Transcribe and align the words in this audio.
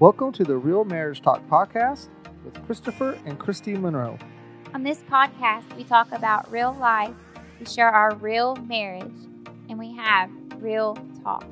Welcome 0.00 0.32
to 0.32 0.44
the 0.44 0.56
Real 0.56 0.86
Marriage 0.86 1.20
Talk 1.20 1.46
podcast 1.46 2.08
with 2.42 2.54
Christopher 2.64 3.18
and 3.26 3.38
Christy 3.38 3.74
Monroe. 3.74 4.16
On 4.72 4.82
this 4.82 5.02
podcast, 5.10 5.76
we 5.76 5.84
talk 5.84 6.10
about 6.12 6.50
real 6.50 6.74
life, 6.80 7.12
we 7.58 7.66
share 7.66 7.90
our 7.90 8.14
real 8.14 8.56
marriage, 8.56 9.12
and 9.68 9.78
we 9.78 9.94
have 9.94 10.30
real 10.56 10.96
talk. 11.22 11.44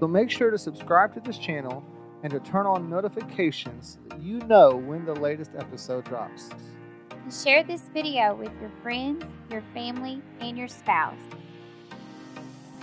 So 0.00 0.08
make 0.08 0.30
sure 0.30 0.50
to 0.50 0.56
subscribe 0.56 1.12
to 1.12 1.20
this 1.20 1.36
channel 1.36 1.84
and 2.22 2.32
to 2.32 2.40
turn 2.40 2.64
on 2.64 2.88
notifications 2.88 3.98
so 4.08 4.16
that 4.16 4.22
you 4.22 4.38
know 4.46 4.74
when 4.74 5.04
the 5.04 5.14
latest 5.14 5.50
episode 5.58 6.06
drops. 6.06 6.48
And 7.10 7.30
share 7.30 7.62
this 7.62 7.90
video 7.92 8.34
with 8.34 8.52
your 8.58 8.72
friends, 8.82 9.22
your 9.50 9.62
family, 9.74 10.22
and 10.40 10.56
your 10.56 10.68
spouse. 10.68 11.20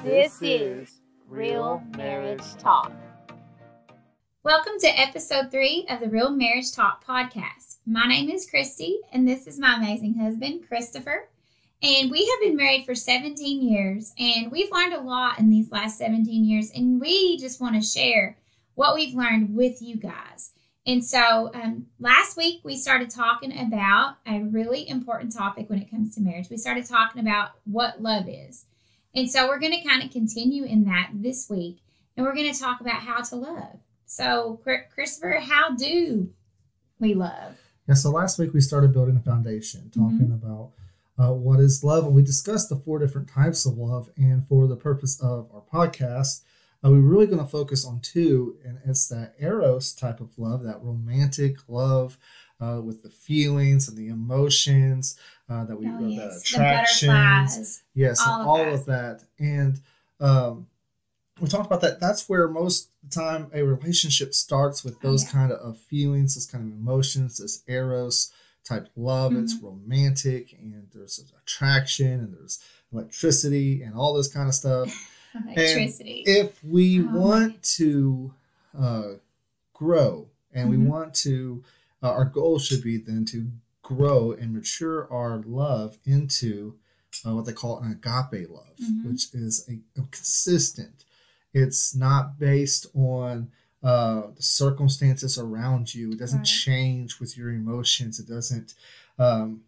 This 0.03 0.39
is 0.39 1.01
Real 1.27 1.81
Marriage 1.97 2.45
Talk. 2.59 2.91
Welcome 4.43 4.79
to 4.79 4.87
episode 4.87 5.51
three 5.51 5.85
of 5.87 5.99
the 5.99 6.09
Real 6.09 6.31
Marriage 6.31 6.71
Talk 6.71 7.05
podcast. 7.05 7.77
My 7.85 8.07
name 8.07 8.27
is 8.27 8.49
Christy, 8.49 8.99
and 9.13 9.27
this 9.27 9.45
is 9.45 9.59
my 9.59 9.75
amazing 9.75 10.15
husband, 10.15 10.67
Christopher. 10.67 11.29
And 11.83 12.09
we 12.09 12.25
have 12.25 12.39
been 12.41 12.55
married 12.55 12.87
for 12.87 12.95
17 12.95 13.61
years, 13.61 14.15
and 14.17 14.51
we've 14.51 14.71
learned 14.71 14.93
a 14.93 14.99
lot 15.01 15.37
in 15.37 15.51
these 15.51 15.71
last 15.71 15.99
17 15.99 16.43
years, 16.43 16.71
and 16.71 16.99
we 16.99 17.37
just 17.37 17.61
want 17.61 17.75
to 17.75 17.87
share 17.87 18.35
what 18.73 18.95
we've 18.95 19.13
learned 19.13 19.55
with 19.55 19.79
you 19.79 19.97
guys. 19.97 20.53
And 20.87 21.05
so 21.05 21.51
um, 21.53 21.85
last 21.99 22.35
week 22.35 22.61
we 22.63 22.77
started 22.77 23.11
talking 23.11 23.55
about 23.55 24.15
a 24.25 24.39
really 24.39 24.89
important 24.89 25.35
topic 25.35 25.69
when 25.69 25.79
it 25.79 25.91
comes 25.91 26.15
to 26.15 26.21
marriage. 26.21 26.49
We 26.49 26.57
started 26.57 26.87
talking 26.87 27.21
about 27.21 27.51
what 27.65 28.01
love 28.01 28.27
is. 28.27 28.65
And 29.13 29.29
so 29.29 29.47
we're 29.47 29.59
going 29.59 29.79
to 29.79 29.87
kind 29.87 30.01
of 30.01 30.09
continue 30.09 30.63
in 30.63 30.85
that 30.85 31.11
this 31.13 31.47
week, 31.47 31.77
and 32.17 32.25
we're 32.25 32.33
going 32.33 32.51
to 32.51 32.59
talk 32.59 32.81
about 32.81 33.01
how 33.01 33.21
to 33.21 33.35
love. 33.35 33.77
So, 34.11 34.59
Christopher, 34.93 35.39
how 35.39 35.73
do 35.73 36.31
we 36.99 37.13
love? 37.13 37.57
Yeah, 37.87 37.95
so 37.95 38.11
last 38.11 38.37
week 38.37 38.53
we 38.53 38.59
started 38.59 38.91
building 38.91 39.15
a 39.15 39.21
foundation, 39.21 39.89
talking 39.89 40.27
mm-hmm. 40.27 40.33
about 40.33 40.71
uh, 41.17 41.33
what 41.33 41.61
is 41.61 41.81
love, 41.81 42.03
and 42.03 42.13
we 42.13 42.21
discussed 42.21 42.67
the 42.67 42.75
four 42.75 42.99
different 42.99 43.29
types 43.29 43.65
of 43.65 43.77
love. 43.77 44.09
And 44.17 44.45
for 44.45 44.67
the 44.67 44.75
purpose 44.75 45.17
of 45.21 45.49
our 45.53 45.61
podcast, 45.61 46.41
uh, 46.83 46.91
we're 46.91 46.99
really 46.99 47.25
going 47.25 47.39
to 47.39 47.47
focus 47.47 47.85
on 47.85 48.01
two, 48.01 48.57
and 48.65 48.79
it's 48.85 49.07
that 49.07 49.35
eros 49.39 49.93
type 49.93 50.19
of 50.19 50.37
love, 50.37 50.63
that 50.63 50.83
romantic 50.83 51.59
love 51.69 52.17
uh, 52.59 52.81
with 52.83 53.03
the 53.03 53.09
feelings 53.09 53.87
and 53.87 53.97
the 53.97 54.09
emotions 54.09 55.17
uh, 55.49 55.63
that 55.63 55.79
we, 55.79 55.87
oh, 55.87 56.05
yes. 56.05 56.51
the 56.51 56.57
attractions, 56.57 57.83
yes, 57.95 58.21
all, 58.27 58.41
of, 58.41 58.47
all 58.49 58.57
that. 58.57 58.73
of 58.73 58.85
that, 58.87 59.23
and 59.39 59.79
um, 60.19 60.67
we 61.41 61.47
talked 61.47 61.65
about 61.65 61.81
that. 61.81 61.99
That's 61.99 62.29
where 62.29 62.47
most 62.47 62.89
of 63.03 63.09
the 63.09 63.15
time 63.19 63.51
a 63.53 63.63
relationship 63.63 64.33
starts 64.33 64.83
with 64.83 65.01
those 65.01 65.23
oh, 65.23 65.27
yeah. 65.27 65.31
kind 65.31 65.51
of 65.51 65.79
feelings, 65.79 66.35
those 66.35 66.45
kind 66.45 66.71
of 66.71 66.77
emotions, 66.77 67.37
this 67.37 67.63
eros 67.67 68.31
type 68.63 68.89
love. 68.95 69.31
Mm-hmm. 69.31 69.43
It's 69.43 69.55
romantic 69.61 70.53
and 70.53 70.87
there's 70.93 71.23
attraction 71.41 72.11
and 72.11 72.33
there's 72.33 72.59
electricity 72.93 73.81
and 73.81 73.95
all 73.95 74.13
this 74.13 74.31
kind 74.31 74.47
of 74.47 74.53
stuff. 74.53 74.93
electricity. 75.47 76.23
And 76.27 76.37
if 76.47 76.63
we 76.63 77.01
oh, 77.01 77.07
want 77.07 77.63
to 77.77 78.33
uh, 78.79 79.07
grow 79.73 80.27
and 80.53 80.69
mm-hmm. 80.69 80.83
we 80.83 80.89
want 80.89 81.15
to, 81.15 81.63
uh, 82.03 82.11
our 82.11 82.25
goal 82.25 82.59
should 82.59 82.83
be 82.83 82.97
then 82.97 83.25
to 83.25 83.49
grow 83.81 84.31
and 84.31 84.53
mature 84.53 85.11
our 85.11 85.39
love 85.39 85.97
into 86.05 86.75
uh, 87.25 87.33
what 87.33 87.45
they 87.45 87.53
call 87.53 87.79
an 87.79 87.91
agape 87.91 88.49
love, 88.49 88.77
mm-hmm. 88.81 89.09
which 89.09 89.33
is 89.33 89.67
a, 89.67 89.79
a 89.99 90.03
consistent 90.11 91.03
it's 91.53 91.95
not 91.95 92.39
based 92.39 92.87
on 92.95 93.51
uh, 93.83 94.27
the 94.35 94.43
circumstances 94.43 95.37
around 95.37 95.93
you. 95.93 96.11
It 96.11 96.19
doesn't 96.19 96.39
right. 96.39 96.45
change 96.47 97.19
with 97.19 97.37
your 97.37 97.49
emotions. 97.49 98.19
It 98.19 98.27
doesn't. 98.27 98.73
Um, 99.17 99.61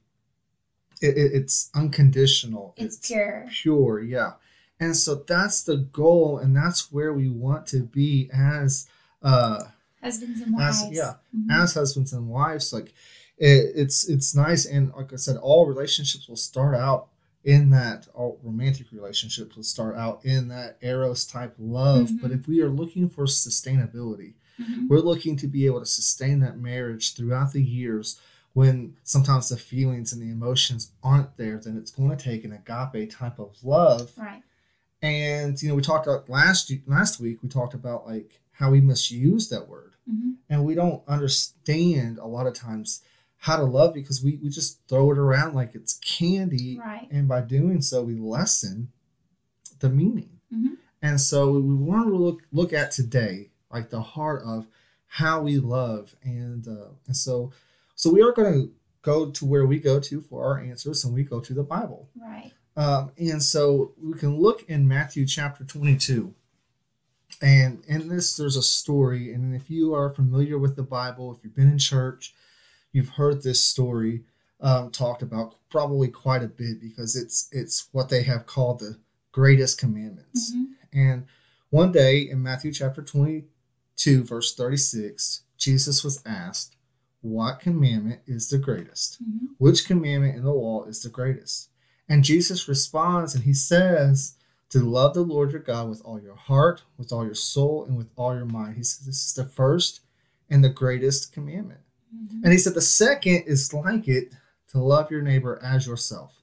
it, 1.02 1.18
it, 1.18 1.32
it's 1.34 1.70
unconditional. 1.76 2.74
It's, 2.78 2.98
it's 2.98 3.08
pure. 3.08 3.48
Pure, 3.52 4.04
yeah. 4.04 4.34
And 4.80 4.96
so 4.96 5.16
that's 5.16 5.64
the 5.64 5.78
goal, 5.78 6.38
and 6.38 6.56
that's 6.56 6.92
where 6.92 7.14
we 7.14 7.30
want 7.30 7.68
to 7.68 7.84
be 7.84 8.30
as 8.34 8.88
uh, 9.22 9.64
husbands 10.02 10.42
and 10.42 10.54
wives. 10.54 10.84
As, 10.84 10.92
yeah, 10.92 11.14
mm-hmm. 11.36 11.52
as 11.52 11.74
husbands 11.74 12.14
and 12.14 12.28
wives. 12.28 12.74
Like 12.74 12.94
it, 13.38 13.72
it's 13.76 14.08
it's 14.10 14.36
nice, 14.36 14.66
and 14.66 14.92
like 14.94 15.14
I 15.14 15.18
said, 15.18 15.38
all 15.38 15.66
relationships 15.66 16.28
will 16.28 16.36
start 16.36 16.76
out 16.76 17.08
in 17.44 17.70
that 17.72 18.08
romantic 18.16 18.88
relationship 18.92 19.54
to 19.54 19.64
start 19.64 19.96
out 19.96 20.24
in 20.24 20.48
that 20.48 20.78
eros 20.82 21.26
type 21.26 21.54
love 21.58 22.08
mm-hmm. 22.08 22.18
but 22.18 22.32
if 22.32 22.48
we 22.48 22.62
are 22.62 22.70
looking 22.70 23.10
for 23.10 23.26
sustainability 23.26 24.34
mm-hmm. 24.60 24.88
we're 24.88 25.00
looking 25.00 25.36
to 25.36 25.48
be 25.48 25.66
able 25.66 25.80
to 25.80 25.86
sustain 25.86 26.40
that 26.40 26.58
marriage 26.58 27.16
throughout 27.16 27.52
the 27.52 27.62
years 27.62 28.20
when 28.54 28.96
sometimes 29.04 29.50
the 29.50 29.58
feelings 29.58 30.14
and 30.14 30.22
the 30.22 30.32
emotions 30.32 30.92
aren't 31.04 31.36
there 31.38 31.60
then 31.60 31.78
it's 31.78 31.92
going 31.92 32.16
to 32.16 32.24
take 32.24 32.46
an 32.46 32.54
agape 32.54 33.12
type 33.12 33.40
of 33.40 33.56
love 33.64 34.12
right 34.18 34.44
and 35.02 35.62
you 35.62 35.68
know 35.68 35.76
we 35.76 35.82
talked 35.82 36.08
about 36.08 36.30
last 36.30 36.72
last 36.88 37.20
week 37.20 37.44
we 37.44 37.50
talked 37.50 37.74
about 37.74 38.08
like 38.08 38.40
how 38.54 38.72
we 38.72 38.80
misuse 38.80 39.50
that 39.50 39.68
word 39.68 39.94
mm-hmm. 40.10 40.32
and 40.50 40.64
we 40.64 40.74
don't 40.74 41.04
understand 41.08 42.18
a 42.18 42.26
lot 42.26 42.48
of 42.48 42.54
times 42.54 43.02
how 43.44 43.58
to 43.58 43.64
love 43.64 43.94
because 43.94 44.24
we, 44.24 44.40
we 44.42 44.48
just 44.48 44.80
throw 44.88 45.12
it 45.12 45.18
around 45.18 45.54
like 45.54 45.76
it's 45.76 45.96
candy. 45.96 46.80
Right. 46.80 47.10
And 47.12 47.28
by 47.28 47.42
doing 47.42 47.82
so, 47.82 48.02
we 48.02 48.16
lessen 48.16 48.94
the 49.80 49.90
meaning. 49.90 50.40
Mm-hmm. 50.54 50.76
And 51.02 51.20
so 51.20 51.52
we 51.52 51.76
want 51.76 52.08
to 52.08 52.16
look 52.16 52.44
look 52.54 52.72
at 52.72 52.92
today, 52.92 53.50
like 53.70 53.90
the 53.90 54.02
heart 54.02 54.44
of 54.46 54.68
how 55.08 55.42
we 55.42 55.58
love. 55.58 56.16
And 56.24 56.66
uh, 56.66 56.92
and 57.06 57.18
so 57.18 57.52
so 57.96 58.10
we 58.14 58.22
are 58.22 58.32
going 58.32 58.54
to 58.54 58.72
go 59.02 59.30
to 59.30 59.46
where 59.46 59.66
we 59.66 59.78
go 59.78 60.00
to 60.00 60.22
for 60.22 60.46
our 60.46 60.62
answers, 60.62 61.04
and 61.04 61.14
we 61.14 61.24
go 61.24 61.42
to 61.42 61.54
the 61.54 61.64
Bible. 61.64 62.08
Right. 62.16 62.54
Um, 62.78 63.12
and 63.18 63.44
so 63.44 63.92
we 64.02 64.18
can 64.18 64.40
look 64.40 64.64
in 64.70 64.88
Matthew 64.88 65.28
chapter 65.28 65.66
22. 65.66 66.34
And 67.42 67.84
in 67.88 68.08
this, 68.08 68.38
there's 68.38 68.56
a 68.56 68.64
story. 68.64 69.34
And 69.34 69.54
if 69.54 69.70
you 69.70 69.94
are 69.94 70.10
familiar 70.10 70.58
with 70.58 70.78
the 70.78 70.84
Bible, 70.84 71.34
if 71.34 71.44
you've 71.44 71.56
been 71.56 71.70
in 71.70 71.78
church, 71.78 72.34
you've 72.94 73.10
heard 73.10 73.44
this 73.44 73.62
story 73.62 74.24
um, 74.62 74.92
talked 74.92 75.22
about 75.22 75.56
probably 75.70 76.08
quite 76.08 76.42
a 76.42 76.48
bit 76.48 76.80
because 76.80 77.18
it's 77.18 77.50
it's 77.52 77.90
what 77.92 78.08
they 78.08 78.24
have 78.24 78.46
called 78.46 78.80
the 78.80 78.98
greatest 79.34 79.78
commandments. 79.78 80.54
Mm-hmm. 80.54 80.64
And 80.98 81.26
one 81.70 81.92
day 81.92 82.22
in 82.22 82.42
Matthew 82.42 82.72
chapter 82.72 83.02
22, 83.02 84.24
verse 84.24 84.56
36, 84.56 85.42
Jesus 85.58 86.04
was 86.04 86.22
asked, 86.26 86.78
What 87.22 87.60
commandment 87.60 88.22
is 88.26 88.50
the 88.50 88.58
greatest? 88.58 89.22
Mm-hmm. 89.22 89.48
Which 89.58 89.86
commandment 89.86 90.38
in 90.38 90.44
the 90.44 90.54
law 90.54 90.86
is 90.86 91.02
the 91.02 91.10
greatest? 91.10 91.70
And 92.08 92.24
Jesus 92.24 92.68
responds 92.70 93.34
and 93.34 93.44
he 93.44 93.54
says, 93.54 94.36
To 94.70 94.80
love 94.80 95.14
the 95.14 95.22
Lord 95.22 95.52
your 95.52 95.62
God 95.62 95.90
with 95.90 96.02
all 96.06 96.22
your 96.22 96.36
heart, 96.36 96.84
with 96.98 97.12
all 97.12 97.26
your 97.26 97.34
soul, 97.34 97.86
and 97.86 97.98
with 97.98 98.10
all 98.16 98.36
your 98.36 98.46
mind. 98.46 98.78
He 98.78 98.84
says, 98.84 99.06
This 99.06 99.26
is 99.26 99.34
the 99.34 99.46
first 99.46 100.02
and 100.50 100.64
the 100.64 100.70
greatest 100.70 101.34
commandment. 101.34 101.80
Mm-hmm. 102.16 102.44
And 102.44 102.52
he 102.52 102.60
said 102.60 102.74
the 102.74 102.82
second 102.82 103.44
is 103.48 103.74
like 103.74 104.08
it 104.08 104.34
to 104.70 104.80
love 104.80 105.12
your 105.12 105.22
neighbor 105.22 105.60
as 105.64 105.88
yourself. 105.88 106.42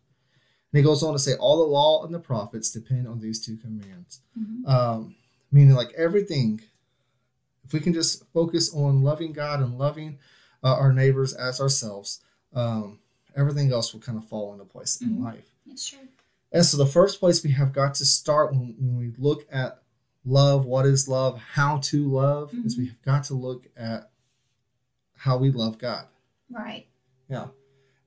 And 0.73 0.79
he 0.79 0.85
goes 0.85 1.03
on 1.03 1.13
to 1.13 1.19
say 1.19 1.35
all 1.35 1.59
the 1.59 1.73
law 1.73 2.05
and 2.05 2.15
the 2.15 2.21
prophets 2.21 2.71
depend 2.71 3.09
on 3.09 3.21
these 3.21 3.45
two 3.45 3.57
commands. 3.57 4.21
Mm-hmm. 4.39 4.67
Um, 4.67 5.17
meaning, 5.51 5.75
like 5.75 5.93
everything, 5.97 6.61
if 7.65 7.73
we 7.73 7.81
can 7.81 7.93
just 7.93 8.25
focus 8.33 8.73
on 8.75 9.03
loving 9.03 9.33
God 9.33 9.61
and 9.61 9.79
loving 9.79 10.19
uh, 10.63 10.75
our 10.75 10.93
neighbors 10.93 11.33
as 11.33 11.61
ourselves, 11.61 12.21
um, 12.55 13.01
everything 13.37 13.73
else 13.73 13.93
will 13.93 14.01
kind 14.01 14.19
of 14.19 14.27
fall 14.27 14.53
into 14.53 14.65
place 14.65 14.99
mm-hmm. 14.99 15.17
in 15.17 15.25
life. 15.25 15.51
It's 15.69 15.89
true. 15.89 16.09
And 16.53 16.65
so, 16.65 16.77
the 16.77 16.87
first 16.87 17.21
place 17.21 17.43
we 17.45 17.53
have 17.53 17.73
got 17.73 17.95
to 17.95 18.05
start 18.05 18.53
when, 18.53 18.75
when 18.79 18.97
we 18.97 19.13
look 19.19 19.47
at 19.53 19.83
love, 20.25 20.67
what 20.67 20.87
is 20.87 21.09
love, 21.09 21.41
how 21.41 21.79
to 21.79 22.09
love, 22.09 22.53
is 22.65 22.77
we 22.77 22.85
mm-hmm. 22.85 22.91
have 22.91 23.03
got 23.03 23.25
to 23.25 23.35
look 23.35 23.67
at 23.77 24.10
how 25.21 25.37
we 25.37 25.51
love 25.51 25.77
God. 25.77 26.07
Right. 26.51 26.87
Yeah. 27.29 27.49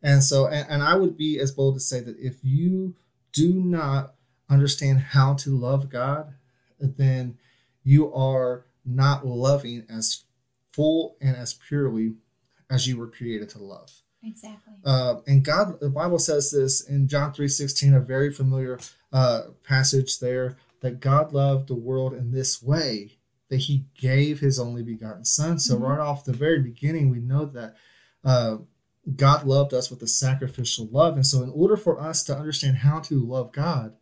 And 0.02 0.24
so, 0.24 0.48
and, 0.48 0.68
and 0.68 0.84
I 0.84 0.96
would 0.96 1.16
be 1.16 1.40
as 1.40 1.52
bold 1.52 1.76
to 1.76 1.80
say 1.80 2.00
that 2.00 2.18
if 2.20 2.38
you 2.44 2.96
do 3.32 3.54
not 3.54 4.16
understand 4.50 5.00
how 5.00 5.36
to 5.36 5.56
love 5.56 5.90
God, 5.90 6.34
then 6.80 7.38
you 7.84 8.12
are 8.14 8.66
not 8.84 9.28
loving 9.28 9.86
as 9.90 10.24
full 10.72 11.16
and 11.22 11.36
as 11.36 11.54
purely 11.54 12.16
as 12.70 12.88
you 12.88 12.98
were 12.98 13.08
created 13.08 13.50
to 13.50 13.64
love. 13.64 13.92
Exactly. 14.24 14.74
Uh, 14.84 15.16
and 15.28 15.46
God, 15.46 15.80
the 15.80 15.90
Bible 15.90 16.20
says 16.20 16.50
this 16.50 16.82
in 16.82 17.08
John 17.08 17.32
3.16, 17.32 17.96
a 17.96 18.00
very 18.00 18.34
familiar 18.34 18.80
uh, 19.12 19.42
passage 19.64 20.20
there, 20.20 20.58
that 20.82 21.00
God 21.00 21.32
loved 21.32 21.68
the 21.68 21.76
world 21.76 22.14
in 22.14 22.32
this 22.32 22.62
way, 22.62 23.20
that 23.54 23.60
he 23.60 23.86
gave 23.96 24.40
his 24.40 24.60
only 24.60 24.82
begotten 24.82 25.24
son. 25.24 25.60
So 25.60 25.76
mm-hmm. 25.76 25.84
right 25.84 26.00
off 26.00 26.26
the 26.26 26.34
very 26.34 26.60
beginning, 26.60 27.12
we 27.12 27.20
know 27.20 27.46
that 27.46 27.76
uh, 28.24 28.58
God 29.16 29.46
loved 29.46 29.76
us 29.76 29.92
with 29.92 30.02
a 30.02 30.08
sacrificial 30.08 30.88
love. 30.92 31.14
And 31.14 31.26
so 31.26 31.44
in 31.44 31.52
order 31.52 31.78
for 31.78 32.02
us 32.02 32.24
to 32.24 32.36
understand 32.36 32.78
how 32.78 33.00
to 33.02 33.24
love 33.24 33.52
God, 33.52 33.94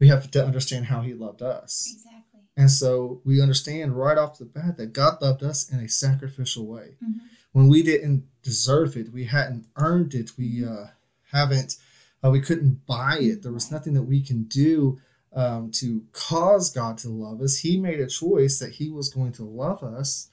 we 0.00 0.08
have 0.08 0.28
to 0.32 0.44
understand 0.44 0.86
how 0.86 1.02
he 1.02 1.14
loved 1.14 1.40
us. 1.40 1.88
Exactly. 1.94 2.40
And 2.56 2.68
so 2.68 3.20
we 3.24 3.40
understand 3.40 3.96
right 3.96 4.18
off 4.18 4.38
the 4.38 4.44
bat 4.44 4.76
that 4.78 4.92
God 4.92 5.22
loved 5.22 5.44
us 5.44 5.70
in 5.70 5.78
a 5.78 5.88
sacrificial 5.88 6.66
way. 6.66 6.96
Mhm. 7.00 7.20
When 7.52 7.68
we 7.68 7.84
didn't 7.84 8.24
deserve 8.42 8.96
it, 8.96 9.12
we 9.12 9.26
hadn't 9.26 9.66
earned 9.76 10.14
it, 10.14 10.32
we 10.36 10.64
uh, 10.64 10.86
haven't, 11.30 11.76
uh, 12.24 12.30
we 12.30 12.40
couldn't 12.40 12.86
buy 12.86 13.18
it. 13.20 13.42
There 13.42 13.52
was 13.52 13.70
nothing 13.70 13.94
that 13.94 14.02
we 14.02 14.20
can 14.20 14.44
do 14.44 14.98
um, 15.32 15.70
to 15.72 16.04
cause 16.12 16.70
God 16.70 16.98
to 16.98 17.08
love 17.08 17.40
us. 17.40 17.58
He 17.58 17.78
made 17.78 18.00
a 18.00 18.06
choice 18.06 18.58
that 18.58 18.72
He 18.72 18.90
was 18.90 19.08
going 19.08 19.32
to 19.32 19.44
love 19.44 19.82
us, 19.82 20.28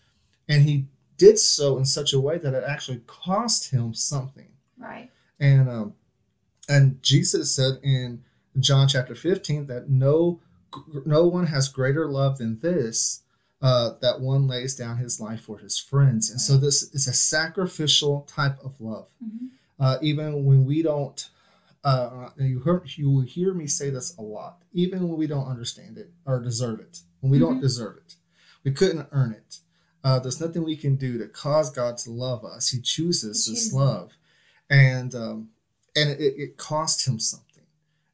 and 0.47 0.63
He 0.63 0.85
did 1.17 1.39
so 1.39 1.77
in 1.77 1.85
such 1.85 2.13
a 2.13 2.19
way 2.19 2.38
that 2.38 2.53
it 2.53 2.63
actually 2.67 3.01
cost 3.07 3.71
Him 3.71 3.94
something. 3.94 4.49
Right. 4.77 5.09
And 5.39 5.69
um, 5.69 5.94
and 6.69 7.01
Jesus 7.01 7.55
said 7.55 7.79
in 7.83 8.23
John 8.59 8.88
chapter 8.88 9.15
15 9.15 9.67
that 9.67 9.89
no 9.89 10.39
no 11.05 11.25
one 11.25 11.47
has 11.47 11.69
greater 11.69 12.07
love 12.07 12.38
than 12.38 12.59
this 12.59 13.23
uh, 13.61 13.91
that 14.01 14.19
one 14.19 14.47
lays 14.47 14.75
down 14.75 14.97
his 14.97 15.19
life 15.19 15.41
for 15.41 15.57
his 15.57 15.79
friends. 15.79 16.29
And 16.29 16.39
so 16.39 16.57
this 16.57 16.83
is 16.94 17.07
a 17.07 17.13
sacrificial 17.13 18.21
type 18.27 18.57
of 18.63 18.79
love. 18.79 19.07
Mhm. 19.23 19.49
Uh, 19.79 19.97
even 20.01 20.45
when 20.45 20.65
we 20.65 20.81
don't, 20.81 21.29
uh, 21.87 22.29
you 22.37 22.59
hear, 22.59 22.83
you 22.95 23.09
will 23.09 23.21
hear 23.21 23.53
me 23.53 23.65
say 23.67 23.89
this 23.89 24.15
a 24.17 24.21
lot. 24.21 24.61
Even 24.73 25.07
when 25.07 25.17
we 25.17 25.27
don't 25.27 25.47
understand 25.47 25.97
it 25.97 26.11
or 26.25 26.39
deserve 26.41 26.79
it, 26.79 26.99
when 27.21 27.31
we 27.31 27.39
don't 27.39 27.57
Mhm. 27.59 27.61
deserve 27.61 27.97
it, 27.97 28.15
we 28.63 28.71
couldn't 28.71 29.07
earn 29.11 29.31
it. 29.31 29.59
Uh, 30.03 30.19
there's 30.19 30.41
nothing 30.41 30.63
we 30.63 30.75
can 30.75 30.95
do 30.95 31.17
to 31.17 31.27
cause 31.27 31.69
God 31.71 31.97
to 31.99 32.11
love 32.11 32.43
us. 32.43 32.69
He 32.69 32.79
chooses 32.81 33.45
He 33.45 33.53
this 33.53 33.71
love, 33.73 34.11
and 34.69 35.15
um, 35.15 35.49
and 35.95 36.09
it, 36.09 36.33
it 36.37 36.57
cost 36.57 37.07
him 37.07 37.19
something. 37.19 37.63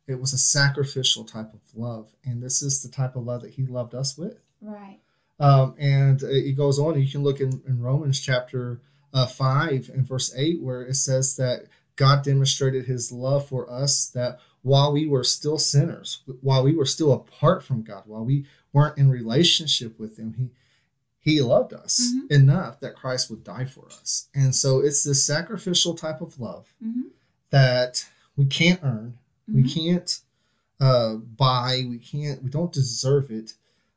It 0.07 0.19
was 0.19 0.33
a 0.33 0.37
sacrificial 0.37 1.23
type 1.23 1.53
of 1.53 1.61
love, 1.75 2.13
and 2.23 2.43
this 2.43 2.61
is 2.61 2.83
the 2.83 2.89
type 2.89 3.15
of 3.15 3.23
love 3.25 3.41
that 3.41 3.51
He 3.53 3.65
loved 3.65 3.95
us 3.95 4.17
with. 4.17 4.39
Right. 4.61 4.99
Um, 5.39 5.75
and 5.79 6.21
it 6.23 6.55
goes 6.55 6.77
on. 6.79 6.99
You 7.01 7.09
can 7.09 7.23
look 7.23 7.39
in, 7.39 7.61
in 7.67 7.81
Romans 7.81 8.19
chapter 8.19 8.81
uh, 9.13 9.25
5 9.25 9.89
and 9.93 10.07
verse 10.07 10.33
8, 10.35 10.61
where 10.61 10.83
it 10.83 10.95
says 10.95 11.35
that 11.37 11.67
God 11.95 12.23
demonstrated 12.23 12.85
his 12.85 13.11
love 13.11 13.47
for 13.47 13.69
us 13.71 14.07
that 14.07 14.39
while 14.61 14.91
we 14.91 15.07
were 15.07 15.23
still 15.23 15.57
sinners, 15.59 16.21
while 16.41 16.63
we 16.63 16.73
were 16.75 16.85
still 16.85 17.11
apart 17.11 17.63
from 17.63 17.81
God, 17.83 18.03
while 18.05 18.23
we 18.25 18.45
weren't 18.71 18.97
in 18.97 19.09
relationship 19.09 19.99
with 19.99 20.17
him, 20.17 20.33
he 20.37 20.49
he 21.19 21.39
loved 21.39 21.71
us 21.71 22.01
Mhm. 22.13 22.31
enough 22.31 22.81
that 22.81 22.97
Christ 22.97 23.29
would 23.29 23.45
die 23.45 23.63
for 23.63 23.85
us. 23.85 24.27
And 24.35 24.53
so 24.53 24.79
it's 24.79 25.05
this 25.05 25.23
sacrificial 25.25 25.93
type 25.95 26.19
of 26.19 26.37
love 26.37 26.73
Mhm. 26.83 27.11
that 27.49 28.05
we 28.35 28.45
can't 28.45 28.81
earn, 28.83 29.17
we 29.47 29.63
Mhm. 29.63 29.73
can't 29.73 30.19
uh, 30.81 31.15
buy, 31.15 31.85
we 31.87 31.97
can't, 31.97 32.43
we 32.43 32.49
don't 32.49 32.73
deserve 32.73 33.31
it, 33.31 33.53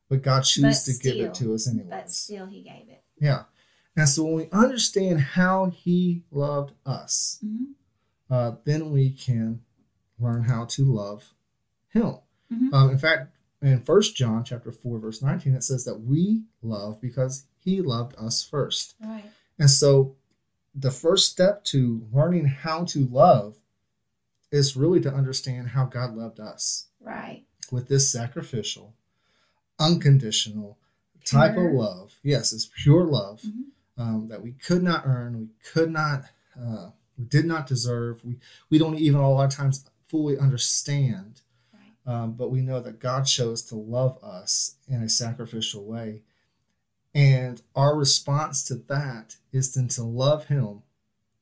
but 0.09 0.23
God 0.23 0.43
chooses 0.45 0.85
to 0.85 1.03
give 1.03 1.17
it 1.27 1.35
to 1.35 1.53
us 1.53 1.67
anyway. 1.67 1.89
But 1.91 2.11
still, 2.13 2.47
he 2.47 2.63
gave 2.63 2.89
it. 2.89 3.03
Yeah. 3.19 3.45
And 3.97 4.09
so 4.09 4.23
when 4.25 4.35
we 4.35 4.49
understand 4.53 5.21
how 5.21 5.71
he 5.71 6.23
loved 6.31 6.75
us, 6.85 7.41
Mhm. 7.45 7.75
Uh, 8.31 8.56
then 8.64 8.90
we 8.90 9.11
can 9.11 9.62
learn 10.19 10.44
how 10.44 10.64
to 10.64 10.84
love 10.84 11.34
him. 11.88 12.17
Mhm. 12.52 12.73
Um, 12.73 12.90
in 12.90 12.99
fact, 12.99 13.32
in 13.62 13.82
First 13.82 14.17
John 14.17 14.44
chapter 14.44 14.70
4, 14.73 14.99
verse 14.99 15.23
19, 15.23 15.55
it 15.55 15.62
says 15.64 15.84
that 15.84 16.00
we 16.02 16.44
love 16.62 17.00
because 17.00 17.44
he 17.58 17.81
loved 17.81 18.14
us 18.19 18.43
first. 18.44 18.94
Right. 19.00 19.31
And 19.58 19.70
so 19.70 20.17
the 20.75 20.90
first 20.90 21.31
step 21.31 21.64
to 21.64 22.06
learning 22.12 22.46
how 22.46 22.84
to 22.84 23.06
love 23.06 23.56
is 24.52 24.76
really 24.76 25.00
to 25.00 25.12
understand 25.12 25.69
how 25.69 25.87
God 25.87 26.14
loved 26.14 26.38
us 26.38 26.87
Right. 27.00 27.46
with 27.73 27.88
this 27.88 28.11
sacrificial, 28.12 28.94
unconditional 29.78 30.78
type 31.25 31.56
of 31.56 31.73
love. 31.73 32.14
Yes, 32.23 32.52
it's 32.52 32.70
pure 32.82 33.05
love 33.05 33.43
Mhm. 33.43 33.64
um, 33.99 34.28
that 34.28 34.43
we 34.43 34.52
could 34.52 34.82
not 34.82 35.05
earn, 35.06 35.38
we 35.40 35.49
could 35.73 35.90
not, 35.90 36.25
uh, 36.61 36.90
we 37.19 37.25
did 37.25 37.45
not 37.47 37.67
deserve. 37.67 38.25
We 38.25 38.39
we 38.71 38.79
don't 38.79 38.99
even 38.99 39.21
a 39.21 39.31
lot 39.31 39.45
of 39.45 39.57
times 39.57 39.85
fully 40.09 40.39
understand, 40.39 41.41
Right. 41.73 42.13
um, 42.15 42.33
but 42.33 42.51
we 42.51 42.61
know 42.61 42.81
that 42.81 42.99
God 43.01 43.25
chose 43.27 43.63
to 43.65 43.75
love 43.77 44.23
us 44.23 44.77
in 44.89 45.03
a 45.03 45.09
sacrificial 45.09 45.85
way, 45.85 46.23
and 47.15 47.63
our 47.75 47.97
response 47.97 48.63
to 48.65 48.75
that 48.75 49.37
is 49.53 49.75
then 49.75 49.89
to 49.89 50.03
love 50.03 50.47
Him 50.47 50.83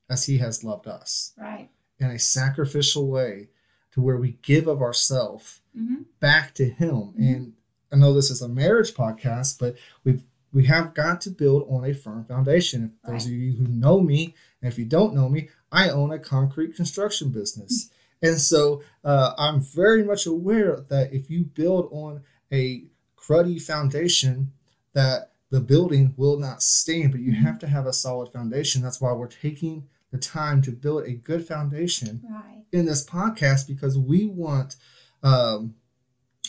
as 0.09 0.27
He 0.27 0.39
has 0.39 0.63
loved 0.65 0.87
us 0.87 1.33
Right. 1.37 1.71
in 1.99 2.11
a 2.11 2.19
sacrificial 2.19 3.09
way, 3.09 3.49
to 3.93 4.01
where 4.01 4.17
we 4.17 4.39
give 4.43 4.67
of 4.67 4.83
ourselves 4.83 5.61
hmm 5.75 6.03
back 6.21 6.55
to 6.55 6.65
him 6.71 7.13
Mhm. 7.13 7.19
and 7.19 7.53
i 7.93 7.97
know 7.97 8.13
this 8.15 8.31
is 8.31 8.41
a 8.41 8.49
marriage 8.49 8.95
podcast 8.95 9.59
but 9.59 9.77
we've 10.05 10.23
we 10.55 10.65
have 10.67 10.95
got 10.95 11.21
to 11.23 11.31
build 11.31 11.67
on 11.69 11.85
a 11.85 11.93
firm 11.93 12.25
foundation 12.25 12.85
if 12.85 12.91
those 13.03 13.25
Right. 13.27 13.27
of 13.27 13.33
you 13.33 13.53
who 13.55 13.67
know 13.67 14.01
me 14.01 14.35
and 14.63 14.73
if 14.73 14.79
you 14.79 14.87
don't 14.87 15.15
know 15.15 15.29
me 15.29 15.49
i 15.73 15.91
own 15.91 16.11
a 16.13 16.19
concrete 16.19 16.75
construction 16.77 17.29
business 17.31 17.91
and 18.23 18.41
so 18.41 18.83
uh, 19.05 19.35
i'm 19.37 19.61
very 19.61 20.03
much 20.05 20.25
aware 20.27 20.81
that 20.89 21.13
if 21.13 21.29
you 21.29 21.45
build 21.45 21.89
on 21.93 22.23
a 22.53 22.85
cruddy 23.17 23.61
foundation 23.61 24.53
that 24.93 25.33
the 25.51 25.61
building 25.61 26.15
will 26.17 26.39
not 26.39 26.63
stand 26.63 27.11
but 27.13 27.21
you 27.21 27.33
Mhm. 27.33 27.43
have 27.47 27.59
to 27.59 27.67
have 27.67 27.87
a 27.87 27.93
solid 27.93 28.33
foundation 28.33 28.81
that's 28.83 29.01
why 29.01 29.13
we're 29.13 29.27
taking 29.27 29.89
the 30.13 30.19
time 30.19 30.63
to 30.63 30.71
build 30.71 31.05
a 31.05 31.13
good 31.15 31.45
foundation 31.47 32.23
Right. 32.31 32.65
in 32.73 32.87
this 32.87 33.05
podcast 33.05 33.67
because 33.67 33.99
we 33.99 34.27
want 34.27 34.77
um, 35.23 35.75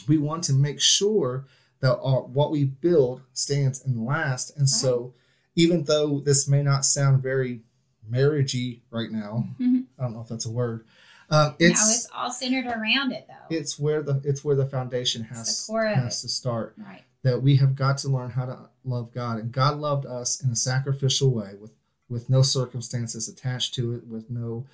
we 0.07 0.17
want 0.17 0.43
to 0.43 0.53
make 0.53 0.79
sure 0.81 1.45
that 1.81 1.97
our, 1.99 2.21
what 2.23 2.51
we 2.51 2.63
build 2.65 3.21
stands 3.33 3.83
and 3.85 4.05
lasts. 4.05 4.51
And 4.55 4.69
so, 4.69 5.13
even 5.55 5.83
though 5.83 6.19
this 6.19 6.47
may 6.47 6.61
not 6.63 6.85
sound 6.85 7.21
very 7.23 7.61
marriagey 8.09 8.81
right 8.91 9.11
now, 9.11 9.47
Mhm. 9.59 9.85
I 9.97 10.03
don't 10.03 10.13
know 10.13 10.21
if 10.21 10.27
that's 10.27 10.45
a 10.45 10.51
word. 10.51 10.85
Um, 11.29 11.55
it's, 11.57 11.79
no, 11.83 11.91
it's 11.93 12.07
all 12.13 12.31
centered 12.31 12.67
around 12.67 13.11
it, 13.11 13.27
though. 13.27 13.55
it's 13.55 13.79
where 13.79 14.03
the 14.03 14.21
it's 14.23 14.43
where 14.43 14.55
the 14.55 14.65
foundation 14.67 15.23
has 15.23 15.65
the 15.65 15.73
has 15.95 16.21
to 16.21 16.29
start. 16.29 16.75
right. 16.77 17.03
That 17.23 17.41
we 17.41 17.55
have 17.55 17.75
got 17.75 17.97
to 17.99 18.09
learn 18.09 18.29
how 18.31 18.45
to 18.45 18.69
love 18.83 19.11
God, 19.11 19.39
and 19.39 19.51
God 19.51 19.77
loved 19.79 20.05
us 20.05 20.39
in 20.43 20.51
a 20.51 20.55
sacrificial 20.55 21.31
way, 21.31 21.55
with 21.59 21.73
with 22.09 22.29
no 22.29 22.43
circumstances 22.43 23.27
attached 23.27 23.73
to 23.75 23.93
it, 23.95 24.05
with 24.07 24.29
no 24.29 24.67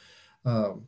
um, 0.43 0.87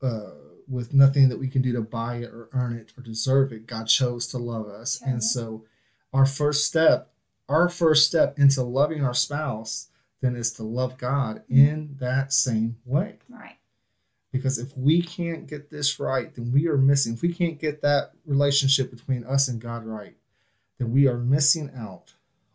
uh, 0.00 0.30
with 0.68 0.92
nothing 0.92 1.28
that 1.28 1.38
we 1.38 1.48
can 1.48 1.62
do 1.62 1.72
to 1.72 1.80
buy 1.80 2.16
it 2.16 2.30
or 2.30 2.48
earn 2.52 2.76
it 2.76 2.92
or 2.96 3.02
deserve 3.02 3.52
it. 3.52 3.66
God 3.66 3.86
chose 3.86 4.26
to 4.28 4.38
love 4.38 4.66
us, 4.66 5.00
and 5.00 5.22
so 5.22 5.64
our 6.12 6.26
first 6.26 6.66
step, 6.66 7.12
our 7.48 7.68
first 7.68 8.06
step 8.06 8.38
into 8.38 8.62
loving 8.62 9.04
our 9.04 9.14
spouse, 9.14 9.88
then 10.20 10.36
is 10.36 10.52
to 10.54 10.62
love 10.62 10.98
God 10.98 11.42
mm-hmm. 11.50 11.68
in 11.68 11.96
that 12.00 12.32
same 12.32 12.76
way. 12.84 13.18
Right. 13.28 13.56
Because 14.32 14.58
if 14.58 14.76
we 14.76 15.00
can't 15.00 15.46
get 15.46 15.70
this 15.70 15.98
right, 15.98 16.34
then 16.34 16.52
we 16.52 16.68
are 16.68 16.76
missing. 16.76 17.14
If 17.14 17.22
we 17.22 17.32
can't 17.32 17.58
get 17.58 17.82
that 17.82 18.12
relationship 18.26 18.90
between 18.90 19.24
us 19.24 19.48
and 19.48 19.60
God 19.60 19.86
right, 19.86 20.16
then 20.78 20.92
we 20.92 21.06
are 21.06 21.16
missing 21.16 21.70
out 21.76 22.14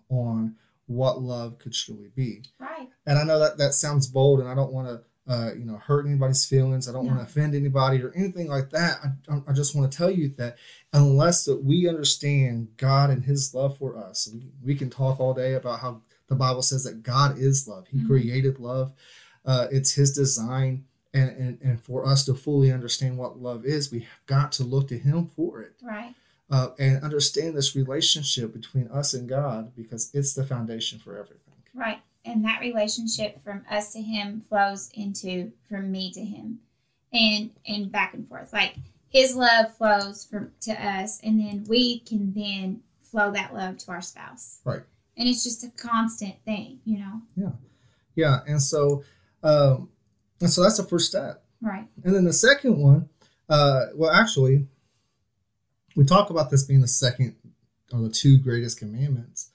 on 0.10 0.56
what 0.86 1.22
love 1.22 1.58
could 1.58 1.74
truly 1.74 2.12
be. 2.14 2.44
Right. 2.60 2.90
And 3.06 3.18
I 3.18 3.24
know 3.24 3.40
that 3.40 3.58
that 3.58 3.74
sounds 3.74 4.08
bold, 4.08 4.40
and 4.40 4.50
I 4.50 4.54
don't 4.54 4.74
want 4.74 4.88
to, 4.90 5.02
uh, 5.32 5.52
you 5.58 5.64
know, 5.64 5.78
hurt 5.78 6.06
anybody's 6.06 6.46
feelings. 6.46 6.90
I 6.90 6.92
don't 6.92 7.06
want 7.08 7.20
to 7.20 7.24
offend 7.24 7.56
anybody 7.56 8.02
or 8.04 8.12
anything 8.14 8.48
like 8.50 8.70
that. 8.72 9.00
I, 9.30 9.38
I 9.48 9.54
just 9.54 9.74
want 9.74 9.90
to 9.90 9.98
tell 9.98 10.12
you 10.12 10.28
that 10.40 10.58
unless 10.92 11.46
that 11.46 11.64
we 11.64 11.88
understand 11.88 12.68
God 12.76 13.10
and 13.10 13.24
His 13.24 13.54
love 13.54 13.78
for 13.78 13.96
us, 13.96 14.30
we, 14.62 14.76
can 14.76 14.90
talk 14.90 15.20
all 15.22 15.34
day 15.34 15.54
about 15.54 15.80
how 15.80 16.02
the 16.28 16.36
Bible 16.36 16.62
says 16.62 16.84
that 16.84 17.04
God 17.04 17.38
is 17.38 17.66
love. 17.68 17.88
He 17.88 18.00
Mhm. 18.00 18.08
created 18.08 18.60
love. 18.60 18.92
Uh, 19.46 19.68
it's 19.72 19.94
His 19.94 20.12
design, 20.12 20.84
and, 21.14 21.30
and 21.38 21.58
and 21.62 21.82
for 21.82 22.06
us 22.06 22.26
to 22.26 22.34
fully 22.34 22.72
understand 22.72 23.18
what 23.18 23.42
love 23.42 23.64
is, 23.66 23.90
we 23.92 24.00
have 24.02 24.26
got 24.26 24.52
to 24.54 24.64
look 24.66 24.90
to 24.90 24.98
Him 24.98 25.28
for 25.28 25.62
it 25.62 25.76
Right. 25.82 26.14
uh, 26.50 26.70
and 26.78 27.02
understand 27.04 27.56
this 27.56 27.74
relationship 27.76 28.54
between 28.54 28.88
us 28.90 29.14
and 29.14 29.30
God 29.30 29.74
because 29.76 30.10
it's 30.14 30.34
the 30.34 30.46
foundation 30.46 31.00
for 31.00 31.18
everything. 31.18 31.56
Right. 31.74 32.02
And 32.24 32.46
that 32.46 32.62
relationship 32.62 33.44
from 33.44 33.64
us 33.70 33.94
to 33.94 34.02
him 34.02 34.42
flows 34.48 34.90
into 34.94 35.52
from 35.68 35.92
me 35.92 36.12
to 36.14 36.22
him. 36.24 36.60
And 37.14 37.52
and 37.68 37.92
back 37.92 38.14
and 38.14 38.28
forth. 38.28 38.54
Like 38.54 38.76
his 39.10 39.36
love 39.36 39.76
flows 39.76 40.24
from 40.24 40.52
to 40.62 40.72
us 40.72 41.20
and 41.22 41.40
then 41.40 41.66
we 41.68 42.00
can 42.00 42.34
then 42.34 42.82
flow 43.02 43.32
that 43.32 43.54
love 43.54 43.78
to 43.80 43.92
our 43.92 44.02
spouse. 44.02 44.60
Right. 44.64 44.82
And 45.18 45.28
it's 45.28 45.44
just 45.44 45.64
a 45.66 45.70
constant 45.72 46.36
thing, 46.46 46.80
you 46.86 47.00
know. 47.00 47.22
Yeah, 47.36 47.52
Yeah. 48.16 48.40
and 48.48 48.62
so 48.62 49.04
um, 49.44 49.90
and 50.40 50.50
so 50.50 50.64
that's 50.64 50.78
the 50.78 50.84
first 50.84 51.08
step. 51.10 51.44
Right. 51.62 51.88
And 52.04 52.16
then 52.16 52.24
the 52.24 52.34
second 52.34 52.78
one, 52.80 53.10
uh, 53.50 53.88
well, 53.96 54.12
actually, 54.12 54.68
we 55.96 56.06
talk 56.06 56.30
about 56.30 56.50
this 56.50 56.64
being 56.64 56.82
the 56.82 56.88
second 56.88 57.36
or 57.92 58.00
the 58.02 58.10
two 58.10 58.38
greatest 58.38 58.80
commandments, 58.80 59.52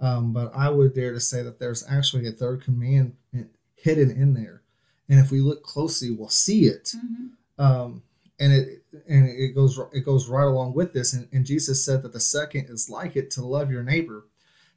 um, 0.00 0.32
but 0.32 0.52
I 0.54 0.68
would 0.70 0.94
dare 0.94 1.12
to 1.12 1.20
say 1.20 1.42
that 1.42 1.58
there's 1.58 1.84
actually 1.88 2.26
a 2.26 2.32
third 2.32 2.62
commandment 2.62 3.16
hidden 3.76 4.10
in 4.10 4.34
there, 4.34 4.62
and 5.08 5.18
if 5.20 5.30
we 5.30 5.40
look 5.40 5.62
closely, 5.62 6.10
we'll 6.10 6.28
see 6.28 6.66
it. 6.66 6.92
hmm 6.94 7.26
Um, 7.58 8.02
and 8.38 8.52
it 8.52 8.84
and 9.08 9.28
it 9.28 9.54
goes 9.54 9.80
it 9.92 10.04
goes 10.04 10.28
right 10.28 10.44
along 10.44 10.74
with 10.74 10.92
this. 10.92 11.14
And, 11.14 11.28
and 11.32 11.46
Jesus 11.46 11.84
said 11.84 12.02
that 12.02 12.12
the 12.12 12.20
second 12.20 12.66
is 12.68 12.90
like 12.90 13.16
it 13.16 13.30
to 13.32 13.44
love 13.44 13.70
your 13.70 13.82
neighbor. 13.82 14.26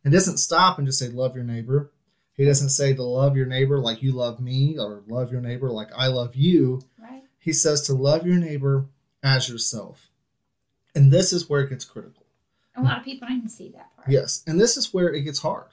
It 0.06 0.12
doesn't 0.12 0.38
stop 0.38 0.78
and 0.78 0.88
just 0.88 1.00
say 1.00 1.10
love 1.10 1.36
your 1.36 1.44
neighbor. 1.44 1.92
He 2.34 2.46
doesn't 2.46 2.70
say 2.70 2.94
to 2.94 3.04
love 3.04 3.36
your 3.36 3.46
neighbor 3.46 3.80
like 3.80 4.02
you 4.02 4.14
love 4.14 4.40
me 4.40 4.78
or 4.80 5.04
love 5.08 5.30
your 5.30 5.42
neighbor 5.42 5.70
like 5.70 5.90
I 5.94 6.08
love 6.08 6.36
you. 6.36 6.82
Right. 6.98 7.24
He 7.38 7.52
says 7.52 7.82
to 7.84 7.94
love 7.94 8.26
your 8.26 8.38
neighbor 8.38 8.86
as 9.22 9.50
yourself. 9.50 10.08
And 10.96 11.12
this 11.12 11.34
is 11.34 11.50
where 11.50 11.62
it 11.62 11.70
gets 11.70 11.84
critical. 11.84 12.19
A 12.80 12.84
lot 12.84 12.98
of 13.00 13.04
people 13.06 13.28
don't 13.28 13.38
even 13.38 13.50
see 13.50 13.70
that 13.70 13.96
part. 13.96 14.10
Yes. 14.10 14.44
And 14.48 14.60
this 14.60 14.78
is 14.78 14.94
where 14.94 15.14
it 15.14 15.22
gets 15.24 15.40
hard 15.40 15.68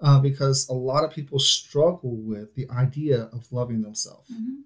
uh, 0.00 0.20
because 0.20 0.68
a 0.68 0.72
lot 0.74 1.04
of 1.04 1.10
people 1.10 1.38
struggle 1.38 2.16
with 2.16 2.54
the 2.54 2.68
idea 2.70 3.24
of 3.32 3.52
loving 3.52 3.82
themselves. 3.82 4.28
hmm 4.30 4.60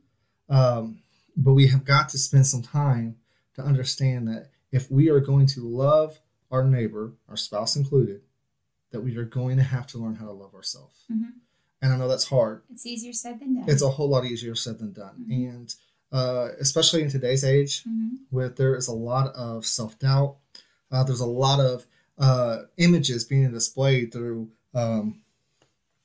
Um, 0.49 1.03
but 1.37 1.53
we 1.55 1.67
have 1.69 1.85
got 1.85 2.09
to 2.11 2.19
spend 2.19 2.47
some 2.47 2.63
time 2.63 3.17
to 3.55 3.63
understand 3.63 4.29
that 4.29 4.51
if 4.73 4.91
we 4.91 5.09
are 5.11 5.21
going 5.21 5.47
to 5.47 5.61
love 5.61 6.21
our 6.51 6.65
neighbor, 6.65 7.13
our 7.29 7.37
spouse 7.37 7.77
included, 7.77 8.21
that 8.91 9.01
we 9.03 9.17
are 9.17 9.25
going 9.25 9.57
to 9.57 9.63
have 9.63 9.87
to 9.89 9.99
learn 9.99 10.15
how 10.17 10.27
to 10.27 10.33
love 10.33 10.55
ourselves. 10.55 10.97
hmm 11.09 11.25
And 11.83 11.93
I 11.93 11.97
know 11.97 12.09
that's 12.09 12.29
hard. 12.29 12.63
It's 12.71 12.87
easier 12.87 13.13
said 13.13 13.41
than 13.41 13.55
done. 13.57 13.69
It's 13.69 13.83
a 13.83 13.91
whole 13.91 14.09
lot 14.09 14.25
easier 14.25 14.55
said 14.55 14.79
than 14.79 14.93
done. 14.93 15.27
Mhm. 15.29 15.49
And 15.51 15.75
uh, 16.13 16.49
especially 16.61 17.03
in 17.03 17.11
today's 17.11 17.45
age, 17.45 17.83
hmm 17.85 18.09
where 18.31 18.49
there 18.49 18.75
is 18.77 18.89
a 18.89 18.93
lot 18.95 19.33
of 19.35 19.65
self 19.67 19.99
doubt, 19.99 20.37
uh, 20.93 21.05
there's 21.05 21.21
a 21.21 21.27
lot 21.27 21.61
of 21.61 21.87
uh, 22.19 22.63
images 22.79 23.25
being 23.25 23.51
displayed 23.53 24.13
through 24.13 24.49
um, 24.75 25.21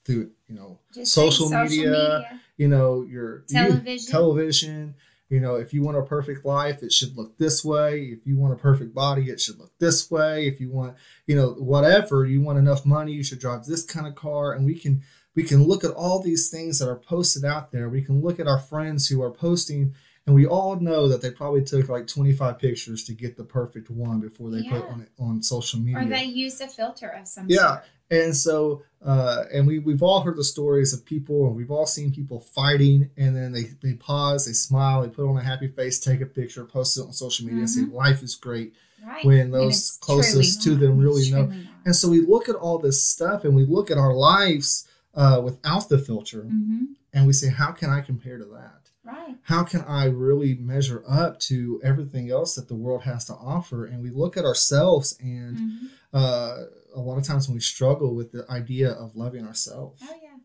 through 0.06 0.32
you 0.48 0.56
know 0.56 0.80
Just 0.94 1.14
social 1.14 1.48
say 1.50 1.64
media, 1.64 2.40
you 2.58 2.68
know 2.68 3.04
your 3.04 3.40
you- 3.48 3.56
television. 3.56 4.12
television. 4.12 4.96
You 5.30 5.40
know 5.40 5.56
if 5.56 5.74
you 5.74 5.82
want 5.82 5.96
a 5.98 6.02
perfect 6.04 6.44
life 6.46 6.84
it 6.84 6.92
should 6.92 7.16
look 7.16 7.38
this 7.38 7.64
way. 7.64 8.02
If 8.02 8.28
you 8.28 8.36
want 8.38 8.54
a 8.54 8.58
perfect 8.58 8.94
body 8.94 9.30
it 9.30 9.40
should 9.40 9.60
look 9.60 9.72
this 9.80 10.12
way. 10.12 10.46
If 10.48 10.60
you 10.60 10.70
want 10.70 10.96
you 11.26 11.36
know 11.38 11.52
whatever 11.52 12.26
you 12.26 12.42
want 12.42 12.60
enough 12.60 12.86
money 12.86 13.14
you 13.14 13.24
should 13.24 13.40
drive 13.40 13.66
this 13.66 13.86
kind 13.86 14.06
of 14.08 14.16
car. 14.16 14.52
And 14.52 14.66
we 14.66 14.76
can 14.78 15.04
we 15.34 15.44
can 15.44 15.64
look 15.64 15.86
at 15.86 15.92
all 15.92 16.20
these 16.22 16.50
things 16.50 16.80
that 16.80 16.90
are 16.90 16.98
posted 16.98 17.46
out 17.46 17.72
there. 17.72 17.88
We 17.88 18.02
can 18.04 18.20
look 18.22 18.42
at 18.42 18.48
our 18.48 18.60
friends 18.60 19.08
who 19.08 19.22
are 19.22 19.32
posting 19.32 19.94
and 20.28 20.36
we 20.36 20.46
all 20.46 20.76
know 20.80 21.08
that 21.08 21.22
they 21.22 21.32
probably 21.32 21.64
took 21.64 21.90
like 21.90 22.06
25 22.08 22.60
pictures 22.60 23.04
to 23.06 23.14
get 23.14 23.38
the 23.38 23.44
perfect 23.44 23.90
one 23.90 24.20
before 24.20 24.50
they 24.52 24.62
put 24.64 24.86
on 24.90 25.02
it 25.02 25.10
on 25.20 25.42
social 25.42 25.80
media 25.80 26.02
or 26.02 26.06
they 26.06 26.24
use 26.26 26.62
a 26.62 26.68
filter 26.68 27.08
of 27.10 27.28
some 27.28 27.48
Yeah. 27.50 27.58
sort. 27.58 27.84
and 28.12 28.36
so, 28.38 28.84
uh, 29.04 29.46
and 29.54 29.66
we 29.66 29.80
we've 29.80 30.04
all 30.04 30.22
heard 30.22 30.36
the 30.38 30.44
stories 30.44 30.94
of 30.94 31.04
people, 31.06 31.48
and 31.48 31.56
we've 31.56 31.72
all 31.72 31.86
seen 31.88 32.14
people 32.14 32.40
fighting, 32.40 33.10
and 33.18 33.36
then 33.36 33.52
they 33.52 33.72
they 33.82 33.94
pause, 33.94 34.46
they 34.46 34.54
smile, 34.54 35.02
they 35.02 35.08
put 35.10 35.28
on 35.28 35.38
a 35.38 35.44
happy 35.44 35.68
face, 35.70 36.00
take 36.00 36.22
a 36.22 36.26
picture, 36.26 36.64
post 36.66 36.98
it 36.98 37.02
on 37.02 37.14
social 37.14 37.46
media, 37.48 37.62
and 37.62 37.70
say 37.70 37.82
life 37.86 38.22
is 38.22 38.36
great. 38.36 38.74
Right. 39.04 39.26
When 39.26 39.50
those 39.50 39.98
closest 40.02 40.62
to 40.64 40.76
them 40.76 41.00
really 41.00 41.32
know. 41.32 41.46
not. 41.48 41.56
And 41.86 41.96
so 41.96 42.08
we 42.10 42.22
look 42.22 42.48
at 42.50 42.56
all 42.56 42.78
this 42.78 43.02
stuff, 43.04 43.44
and 43.46 43.56
we 43.56 43.66
look 43.66 43.90
at 43.90 43.98
our 43.98 44.14
lives 44.14 44.88
uh, 45.16 45.42
without 45.44 45.90
the 45.90 45.98
filter, 45.98 46.44
Mhm. 46.44 46.94
and 47.14 47.26
we 47.28 47.34
say, 47.34 47.50
how 47.50 47.72
can 47.72 47.90
I 47.90 48.02
compare 48.02 48.38
to 48.38 48.46
that? 48.46 48.81
Right. 49.04 49.36
How 49.44 49.64
can 49.64 49.82
I 49.82 50.06
really 50.06 50.56
measure 50.56 51.04
up 51.08 51.40
to 51.42 51.82
everything 51.84 52.30
else 52.30 52.56
that 52.56 52.68
the 52.68 52.76
world 52.76 53.04
has 53.04 53.26
to 53.26 53.34
offer? 53.34 53.86
And 53.86 54.02
we 54.02 54.12
look 54.12 54.38
at 54.38 54.46
ourselves 54.46 55.18
and 55.20 55.58
Mhm. 55.58 55.90
uh, 56.14 56.64
a 56.94 57.00
lot 57.00 57.18
of 57.18 57.24
times 57.24 57.48
when 57.48 57.56
we 57.56 57.62
struggle 57.62 58.14
with 58.14 58.32
the 58.32 58.46
idea 58.52 58.92
of 58.92 59.16
loving 59.16 59.46
ourselves. 59.46 60.02
Oh 60.06 60.16
yeah. 60.22 60.38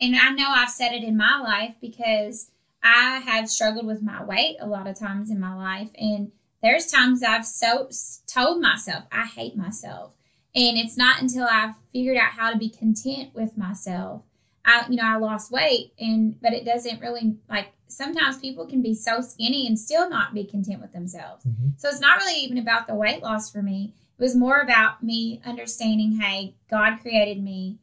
And 0.00 0.16
I 0.16 0.30
know 0.30 0.48
I've 0.48 0.70
said 0.70 0.92
it 0.92 1.02
in 1.04 1.16
my 1.16 1.40
life 1.40 1.76
because 1.80 2.50
I 2.82 3.18
have 3.20 3.48
struggled 3.48 3.86
with 3.86 4.02
my 4.02 4.22
weight 4.22 4.56
a 4.60 4.66
lot 4.66 4.86
of 4.86 4.98
times 4.98 5.30
in 5.30 5.40
my 5.40 5.54
life 5.54 5.90
and 5.98 6.32
there's 6.62 6.86
times 6.86 7.22
I've 7.22 7.46
so 7.46 7.88
told 8.26 8.60
myself 8.60 9.04
I 9.12 9.24
hate 9.24 9.56
myself. 9.56 10.12
And 10.54 10.78
it's 10.78 10.96
not 10.96 11.20
until 11.20 11.46
I've 11.50 11.74
figured 11.92 12.16
out 12.16 12.32
how 12.32 12.50
to 12.50 12.58
be 12.58 12.68
content 12.68 13.34
with 13.34 13.56
myself. 13.56 14.22
I 14.64 14.86
you 14.88 14.96
know, 14.96 15.04
I 15.06 15.16
lost 15.16 15.50
weight 15.50 15.92
and 15.98 16.40
but 16.40 16.52
it 16.52 16.64
doesn't 16.64 17.00
really 17.00 17.36
like 17.48 17.68
sometimes 17.88 18.38
people 18.38 18.66
can 18.66 18.82
be 18.82 18.94
so 18.94 19.20
skinny 19.20 19.66
and 19.66 19.78
still 19.78 20.08
not 20.08 20.34
be 20.34 20.44
content 20.44 20.80
with 20.80 20.92
themselves. 20.92 21.44
Mhm. 21.44 21.78
So 21.78 21.88
it's 21.88 22.00
not 22.00 22.18
really 22.18 22.40
even 22.40 22.58
about 22.58 22.86
the 22.86 22.94
weight 22.94 23.22
loss 23.22 23.50
for 23.50 23.62
me. 23.62 23.92
It 24.18 24.22
was 24.22 24.34
more 24.34 24.60
about 24.60 25.02
me 25.02 25.40
understanding, 25.44 26.20
hey, 26.20 26.54
God 26.70 26.98
created 27.00 27.42
me. 27.42 27.78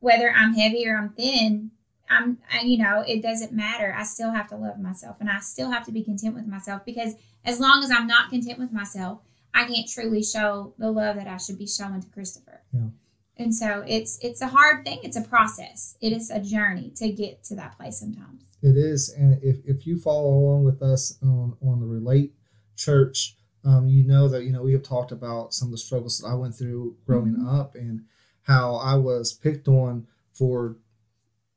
Whether 0.00 0.30
I'm 0.30 0.54
heavy 0.54 0.86
or 0.86 0.98
I'm 0.98 1.10
thin, 1.10 1.70
I'm, 2.10 2.38
I, 2.52 2.60
you 2.62 2.76
know, 2.76 3.00
it 3.06 3.22
doesn't 3.22 3.52
matter. 3.52 3.94
I 3.96 4.02
still 4.02 4.32
have 4.32 4.48
to 4.48 4.56
love 4.56 4.78
myself 4.78 5.16
and 5.20 5.30
I 5.30 5.40
still 5.40 5.70
have 5.70 5.86
to 5.86 5.92
be 5.92 6.02
content 6.02 6.34
with 6.34 6.46
myself 6.46 6.84
because 6.84 7.14
as 7.44 7.60
long 7.60 7.82
as 7.82 7.90
I'm 7.90 8.06
not 8.06 8.28
content 8.28 8.58
with 8.58 8.72
myself, 8.72 9.20
I 9.54 9.64
can't 9.64 9.88
truly 9.88 10.22
show 10.22 10.74
the 10.78 10.90
love 10.90 11.16
that 11.16 11.28
I 11.28 11.36
should 11.38 11.58
be 11.58 11.66
showing 11.66 12.02
to 12.02 12.08
Christopher. 12.08 12.60
Yeah. 12.72 12.88
And 13.36 13.54
so 13.54 13.84
it's 13.86 14.18
it's 14.22 14.40
a 14.40 14.48
hard 14.48 14.84
thing. 14.84 15.00
It's 15.02 15.16
a 15.16 15.22
process. 15.22 15.96
It 16.00 16.12
is 16.12 16.30
a 16.30 16.40
journey 16.40 16.90
to 16.96 17.10
get 17.10 17.42
to 17.44 17.56
that 17.56 17.76
place 17.76 17.98
sometimes. 17.98 18.42
It 18.62 18.76
is, 18.76 19.10
and 19.10 19.38
if, 19.42 19.58
if 19.66 19.86
you 19.86 19.98
follow 19.98 20.30
along 20.30 20.64
with 20.64 20.80
us 20.82 21.18
on 21.22 21.56
on 21.60 21.80
the 21.80 21.86
Relate 21.86 22.32
Church, 22.76 23.36
um, 23.64 23.88
you 23.88 24.04
know 24.04 24.28
that 24.28 24.44
you 24.44 24.52
know 24.52 24.62
we 24.62 24.72
have 24.72 24.82
talked 24.84 25.12
about 25.12 25.52
some 25.52 25.68
of 25.68 25.72
the 25.72 25.78
struggles 25.78 26.18
that 26.20 26.28
I 26.28 26.34
went 26.34 26.54
through 26.54 26.96
growing 27.06 27.36
Mhm. 27.36 27.60
up 27.60 27.74
and 27.74 28.04
how 28.42 28.76
I 28.76 28.94
was 28.94 29.32
picked 29.32 29.68
on 29.68 30.06
for 30.32 30.76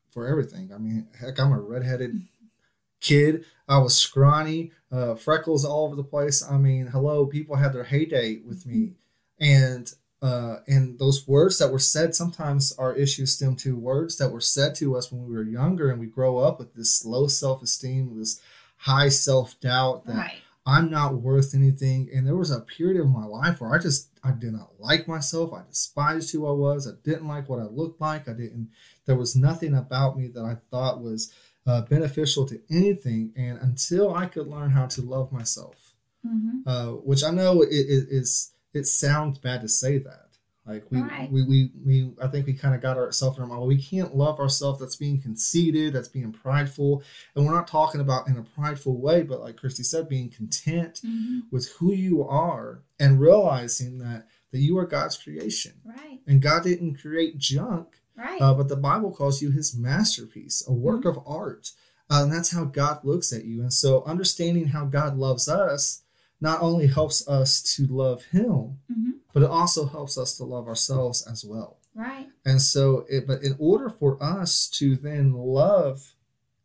for 0.10 0.28
everything. 0.28 0.74
I 0.74 0.80
mean, 0.80 1.08
heck, 1.20 1.40
I'm 1.40 1.52
a 1.52 1.60
redheaded 1.62 2.22
kid. 3.02 3.46
I 3.68 3.78
was 3.78 3.96
scrawny, 3.96 4.72
uh, 4.92 5.14
freckles 5.16 5.64
all 5.64 5.86
over 5.86 5.96
the 5.96 6.04
place. 6.04 6.44
I 6.44 6.58
mean, 6.58 6.88
hello, 6.88 7.26
people 7.28 7.56
had 7.58 7.72
their 7.74 7.84
heyday 7.84 8.38
with 8.46 8.66
me, 8.66 8.96
and 9.40 9.94
uh, 10.22 10.58
and 10.68 10.98
those 10.98 11.28
words 11.28 11.60
that 11.60 11.72
were 11.72 11.80
said 11.80 12.16
sometimes 12.16 12.74
our 12.78 12.96
issues 12.96 13.34
stem 13.36 13.56
to 13.58 13.78
words 13.78 14.18
that 14.18 14.32
were 14.32 14.42
said 14.42 14.74
to 14.76 14.96
us 14.98 15.12
when 15.12 15.28
we 15.28 15.36
were 15.36 15.44
younger, 15.44 15.92
and 15.92 16.00
we 16.00 16.08
grow 16.08 16.40
up 16.40 16.60
with 16.60 16.74
this 16.74 17.06
low 17.06 17.28
self 17.28 17.62
esteem, 17.62 18.18
this 18.18 18.42
high 18.78 19.10
self 19.10 19.60
doubt 19.60 20.06
that 20.06 20.16
Right. 20.18 20.38
I'm 20.66 20.92
not 20.92 21.22
worth 21.22 21.56
anything. 21.56 22.10
And 22.14 22.28
there 22.28 22.36
was 22.36 22.52
a 22.52 22.60
period 22.60 23.00
of 23.00 23.10
my 23.10 23.24
life 23.24 23.62
where 23.62 23.74
I 23.74 23.78
just 23.78 24.10
I 24.22 24.32
did 24.32 24.52
not 24.52 24.72
like 24.80 25.08
myself. 25.08 25.54
I 25.54 25.62
despised 25.70 26.32
who 26.34 26.46
I 26.46 26.52
was. 26.52 26.88
I 26.88 26.92
didn't 27.04 27.28
like 27.28 27.48
what 27.48 27.60
I 27.60 27.64
looked 27.64 28.02
like. 28.02 28.28
I 28.28 28.34
didn't. 28.34 28.70
There 29.06 29.16
was 29.16 29.36
nothing 29.36 29.74
about 29.74 30.18
me 30.18 30.28
that 30.28 30.44
I 30.44 30.58
thought 30.70 31.02
was 31.02 31.32
uh, 31.66 31.82
beneficial 31.82 32.46
to 32.48 32.60
anything. 32.70 33.32
And 33.38 33.58
until 33.60 34.14
I 34.14 34.26
could 34.26 34.48
learn 34.48 34.72
how 34.72 34.88
to 34.88 35.02
love 35.02 35.32
myself, 35.32 35.94
hmm 36.26 36.62
uh, 36.66 36.88
which 36.88 37.24
I 37.24 37.30
know 37.32 37.62
it, 37.62 37.70
it 37.70 38.08
is 38.10 38.52
it 38.74 38.86
sounds 38.86 39.38
bad 39.40 39.62
to 39.62 39.70
say 39.70 39.98
that. 40.00 40.24
Like 40.66 40.84
we, 40.92 41.02
Right. 41.02 41.32
we, 41.32 41.44
we, 41.44 41.72
we, 41.86 42.12
I 42.22 42.28
think 42.28 42.46
we 42.46 42.54
kind 42.54 42.76
of 42.76 42.82
got 42.82 42.98
ourselves 42.98 43.38
in 43.38 43.44
our 43.44 43.48
mind. 43.50 43.62
We 43.68 43.82
can't 43.82 44.16
love 44.18 44.38
ourselves. 44.40 44.82
That's 44.82 44.98
being 44.98 45.22
conceited. 45.22 45.94
That's 45.94 46.10
being 46.10 46.34
prideful. 46.34 47.04
And 47.36 47.46
we're 47.46 47.54
not 47.54 47.70
talking 47.70 48.02
about 48.02 48.28
in 48.28 48.38
a 48.38 48.44
prideful 48.44 49.00
way, 49.00 49.24
but 49.24 49.40
like 49.40 49.56
Christy 49.56 49.84
said, 49.84 50.10
being 50.10 50.30
content 50.30 51.00
hmm 51.04 51.40
with 51.50 51.70
who 51.80 51.94
you 51.94 52.24
are 52.28 52.84
and 53.00 53.22
realizing 53.22 54.00
that 54.00 54.28
that 54.52 54.60
you 54.60 54.78
are 54.78 54.86
God's 54.86 55.18
creation. 55.18 55.74
Right. 55.86 56.20
And 56.28 56.42
God 56.42 56.64
didn't 56.64 57.00
create 57.00 57.38
junk, 57.38 57.88
Right. 58.18 58.42
uh, 58.42 58.54
but 58.54 58.68
the 58.68 58.76
Bible 58.76 59.12
calls 59.14 59.42
you 59.42 59.52
His 59.52 59.74
masterpiece, 59.78 60.62
a 60.68 60.74
work 60.74 61.02
Mm-hmm. 61.02 61.20
of 61.20 61.20
art. 61.26 61.72
Uh, 62.10 62.24
and 62.24 62.34
that's 62.34 62.52
how 62.52 62.64
God 62.66 63.00
looks 63.06 63.32
at 63.32 63.46
you. 63.46 63.62
And 63.62 63.72
so, 63.74 64.04
understanding 64.04 64.68
how 64.68 64.86
God 64.86 65.18
loves 65.18 65.48
us 65.48 66.04
not 66.40 66.62
only 66.62 66.88
helps 66.88 67.28
us 67.28 67.62
to 67.76 67.86
love 67.88 68.26
Him, 68.26 68.80
hmm 68.92 69.12
but 69.34 69.44
it 69.44 69.50
also 69.52 69.86
helps 69.86 70.18
us 70.18 70.36
to 70.38 70.44
love 70.44 70.68
ourselves 70.68 71.22
as 71.32 71.46
well. 71.46 71.78
Right. 71.94 72.28
And 72.44 72.60
so, 72.60 73.06
it, 73.08 73.28
but 73.28 73.44
in 73.44 73.56
order 73.60 73.88
for 73.88 74.18
us 74.24 74.68
to 74.80 74.96
then 74.96 75.34
love 75.34 76.16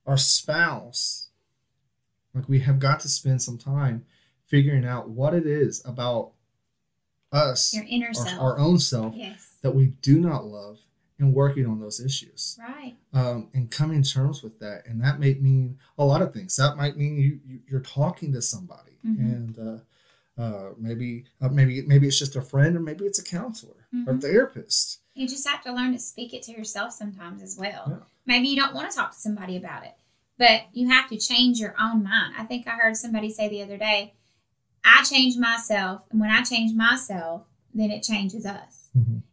our 0.06 0.16
spouse, 0.16 1.28
like 2.32 2.48
we 2.48 2.60
have 2.60 2.78
got 2.78 3.00
to 3.00 3.08
spend 3.10 3.42
some 3.42 3.58
time 3.58 4.06
figuring 4.46 4.86
out 4.86 5.10
what 5.10 5.34
it 5.34 5.46
is 5.46 5.82
about 5.84 6.32
us, 7.30 7.74
Your 7.74 7.84
inner 7.88 8.08
our, 8.08 8.14
self. 8.14 8.40
our 8.40 8.58
own 8.58 8.78
self, 8.78 9.14
Yes. 9.16 9.58
that 9.62 9.74
we 9.74 9.86
do 10.00 10.18
not 10.18 10.46
love, 10.46 10.78
and 11.18 11.34
working 11.34 11.66
on 11.66 11.78
those 11.78 12.00
issues 12.00 12.58
Right. 12.58 12.96
um, 13.12 13.48
and 13.52 13.70
coming 13.70 14.02
to 14.02 14.10
terms 14.10 14.42
with 14.42 14.58
that. 14.60 14.86
And 14.86 15.02
that 15.02 15.20
might 15.20 15.42
mean 15.42 15.78
a 15.98 16.04
lot 16.04 16.22
of 16.22 16.32
things. 16.32 16.56
That 16.56 16.76
might 16.78 16.96
mean 16.96 17.16
you, 17.16 17.40
you 17.46 17.60
you're 17.68 17.80
talking 17.80 18.32
to 18.32 18.40
somebody, 18.40 18.91
Mhm. 19.04 19.18
and 19.18 19.58
uh, 19.58 19.78
uh, 20.42 20.70
maybe 20.78 21.24
uh, 21.40 21.48
maybe 21.48 21.82
maybe 21.82 22.06
it's 22.06 22.18
just 22.18 22.36
a 22.36 22.42
friend, 22.42 22.76
or 22.76 22.80
maybe 22.80 23.04
it's 23.04 23.18
a 23.18 23.24
counselor 23.24 23.86
or 24.06 24.14
Mhm. 24.14 24.20
therapist. 24.20 25.00
You 25.14 25.28
just 25.28 25.46
have 25.46 25.62
to 25.64 25.72
learn 25.72 25.92
to 25.92 25.98
speak 25.98 26.32
it 26.32 26.42
to 26.44 26.52
yourself 26.52 26.92
sometimes 26.92 27.42
as 27.42 27.56
well. 27.56 27.84
Yeah. 27.88 28.06
Maybe 28.24 28.48
you 28.48 28.56
don't 28.56 28.74
want 28.74 28.90
to 28.90 28.96
talk 28.96 29.12
to 29.12 29.20
somebody 29.20 29.56
about 29.56 29.84
it, 29.84 29.94
but 30.38 30.62
you 30.72 30.88
have 30.88 31.08
to 31.10 31.18
change 31.18 31.58
your 31.58 31.74
own 31.78 32.02
mind. 32.02 32.34
I 32.38 32.44
think 32.44 32.66
I 32.66 32.70
heard 32.72 32.96
somebody 32.96 33.28
say 33.30 33.48
the 33.48 33.62
other 33.62 33.76
day, 33.76 34.14
I 34.84 35.02
change 35.04 35.36
myself, 35.36 36.06
and 36.10 36.18
when 36.20 36.30
I 36.30 36.42
change 36.42 36.74
myself, 36.74 37.46
then 37.74 37.90
it 37.90 38.02
changes 38.02 38.46
us. 38.46 38.88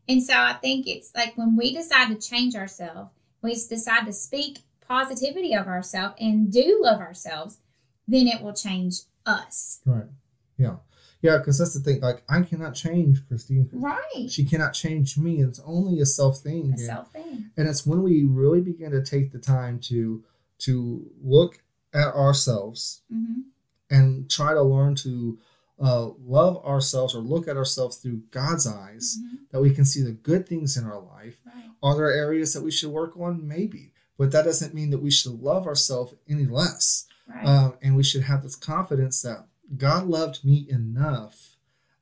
And 0.07 0.23
so 0.23 0.33
I 0.33 0.53
think 0.53 0.87
it's 0.87 1.11
like 1.15 1.37
when 1.37 1.55
we 1.55 1.73
decide 1.73 2.07
to 2.09 2.15
change 2.29 2.55
ourselves, 2.55 3.11
we 3.41 3.53
decide 3.53 4.05
to 4.05 4.13
speak 4.13 4.59
positivity 4.81 5.53
of 5.53 5.67
ourselves 5.67 6.15
and 6.19 6.51
do 6.51 6.79
love 6.83 6.99
ourselves, 6.99 7.59
then 8.07 8.27
it 8.27 8.41
will 8.41 8.53
change 8.53 9.01
us. 9.29 9.81
Right. 9.85 10.05
Yeah. 10.57 10.77
Yeah, 11.21 11.37
because 11.37 11.57
that's 11.57 11.73
the 11.73 11.81
thing. 11.81 11.99
Like, 12.01 12.23
I 12.29 12.41
cannot 12.43 12.75
change 12.75 13.27
Christine. 13.27 13.69
Right. 13.73 14.27
She 14.29 14.45
cannot 14.45 14.73
change 14.73 15.17
me. 15.17 15.41
It's 15.41 15.59
only 15.65 15.99
a 15.99 16.05
self 16.05 16.39
thing. 16.39 16.67
A 16.67 16.69
And- 16.69 16.79
self 16.79 17.11
thing. 17.11 17.51
and 17.57 17.67
it's 17.67 17.85
when 17.85 18.01
we 18.03 18.23
really 18.23 18.61
begin 18.61 18.91
to 18.91 19.03
take 19.03 19.31
the 19.31 19.39
time 19.39 19.79
to 19.89 20.23
to 20.59 21.05
look 21.21 21.61
at 21.93 22.13
ourselves 22.13 23.01
Mm-hmm. 23.13 23.41
and 23.89 24.29
try 24.29 24.53
to 24.53 24.61
learn 24.61 24.95
to 24.95 25.39
uh, 25.81 26.09
love 26.37 26.57
ourselves 26.65 27.15
or 27.15 27.19
look 27.19 27.47
at 27.47 27.55
ourselves 27.57 27.97
through 27.97 28.21
God's 28.31 28.67
eyes 28.67 29.17
Mm-hmm. 29.17 29.35
that 29.51 29.61
we 29.61 29.71
can 29.73 29.85
see 29.85 30.01
the 30.01 30.11
good 30.11 30.47
things 30.47 30.77
in 30.77 30.83
our 30.85 30.99
life. 31.01 31.37
Right. 31.45 31.65
Are 31.81 31.95
there 31.95 32.11
areas 32.11 32.53
that 32.53 32.63
we 32.63 32.71
should 32.71 32.91
work 32.91 33.17
on? 33.17 33.47
Maybe, 33.47 33.93
but 34.17 34.31
that 34.31 34.43
doesn't 34.45 34.73
mean 34.73 34.89
that 34.91 35.01
we 35.01 35.11
should 35.11 35.41
love 35.41 35.65
ourselves 35.67 36.13
any 36.29 36.45
less. 36.45 37.05
Right. 37.29 37.45
Um, 37.45 37.73
and 37.81 37.95
we 37.95 38.03
should 38.03 38.23
have 38.23 38.41
this 38.43 38.55
confidence 38.55 39.21
that 39.21 39.45
God 39.77 40.07
loved 40.07 40.43
me 40.43 40.65
enough 40.69 41.55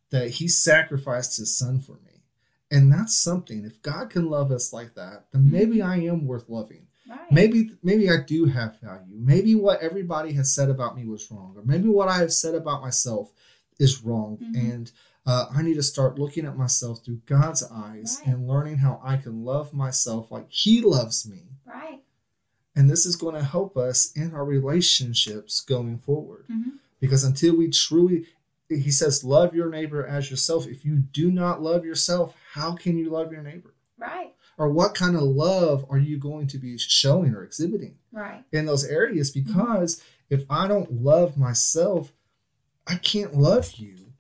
that 0.10 0.30
He 0.32 0.48
sacrificed 0.48 1.38
His 1.38 1.58
Son 1.58 1.80
for 1.80 1.94
me. 2.06 2.24
And 2.72 2.92
that's 2.92 3.18
something. 3.18 3.66
If 3.66 3.82
God 3.82 4.10
can 4.10 4.30
love 4.30 4.52
us 4.52 4.72
like 4.74 4.96
that, 4.96 5.26
then 5.32 5.50
maybe 5.52 5.82
I 5.82 5.98
am 5.98 6.26
worth 6.28 6.48
loving. 6.50 6.88
right. 7.10 7.32
Maybe 7.32 7.72
maybe 7.84 8.10
I 8.10 8.18
do 8.26 8.46
have 8.46 8.80
value. 8.82 9.16
Maybe 9.18 9.56
what 9.56 9.82
everybody 9.82 10.34
has 10.34 10.54
said 10.54 10.70
about 10.70 10.96
me 10.98 11.06
was 11.06 11.30
wrong, 11.32 11.54
or 11.56 11.64
maybe 11.64 11.88
what 11.90 12.10
I 12.10 12.18
have 12.20 12.34
said 12.34 12.56
about 12.56 12.82
myself 12.82 13.32
is 13.80 14.02
wrong. 14.04 14.38
Mhm. 14.42 14.56
And 14.74 14.92
uh, 15.26 15.48
I 15.54 15.62
need 15.62 15.76
to 15.76 15.84
start 15.84 16.18
looking 16.20 16.46
at 16.46 16.58
myself 16.58 17.04
through 17.04 17.22
God's 17.26 17.62
eyes 17.64 18.22
Right. 18.26 18.34
and 18.34 18.48
learning 18.48 18.78
how 18.78 19.02
I 19.04 19.18
can 19.18 19.44
love 19.44 19.74
myself 19.74 20.32
like 20.32 20.48
He 20.50 20.82
loves 20.82 21.28
me. 21.28 21.44
Right. 21.66 22.02
And 22.78 22.90
this 22.90 23.06
is 23.08 23.16
going 23.16 23.34
to 23.36 23.44
help 23.44 23.76
us 23.76 24.12
in 24.16 24.34
our 24.36 24.46
relationships 24.46 25.62
going 25.62 25.98
forward. 25.98 26.46
Mhm. 26.50 26.74
Because 27.00 27.24
until 27.24 27.58
we 27.58 27.70
truly, 27.70 28.28
he 28.70 28.92
says, 28.92 29.24
love 29.24 29.56
your 29.56 29.70
neighbor 29.70 30.06
as 30.06 30.30
yourself. 30.30 30.68
If 30.68 30.86
you 30.86 30.98
do 30.98 31.32
not 31.32 31.62
love 31.62 31.84
yourself, 31.86 32.36
how 32.54 32.76
can 32.76 32.98
you 32.98 33.10
love 33.10 33.32
your 33.32 33.42
neighbor? 33.42 33.74
Right. 33.98 34.36
Or 34.60 34.70
what 34.70 34.94
kind 34.96 35.16
of 35.16 35.24
love 35.24 35.86
are 35.90 35.98
you 35.98 36.18
going 36.18 36.48
to 36.48 36.58
be 36.58 36.78
showing 36.78 37.34
or 37.34 37.44
exhibiting 37.44 37.98
Right. 38.12 38.44
in 38.52 38.66
those 38.66 38.84
areas? 38.86 39.32
Because 39.32 40.02
if 40.30 40.44
I 40.50 40.68
don't 40.68 41.02
love 41.04 41.38
myself, 41.38 42.14
I 42.86 42.96
can't 42.96 43.36
love 43.36 43.74
you 43.74 44.14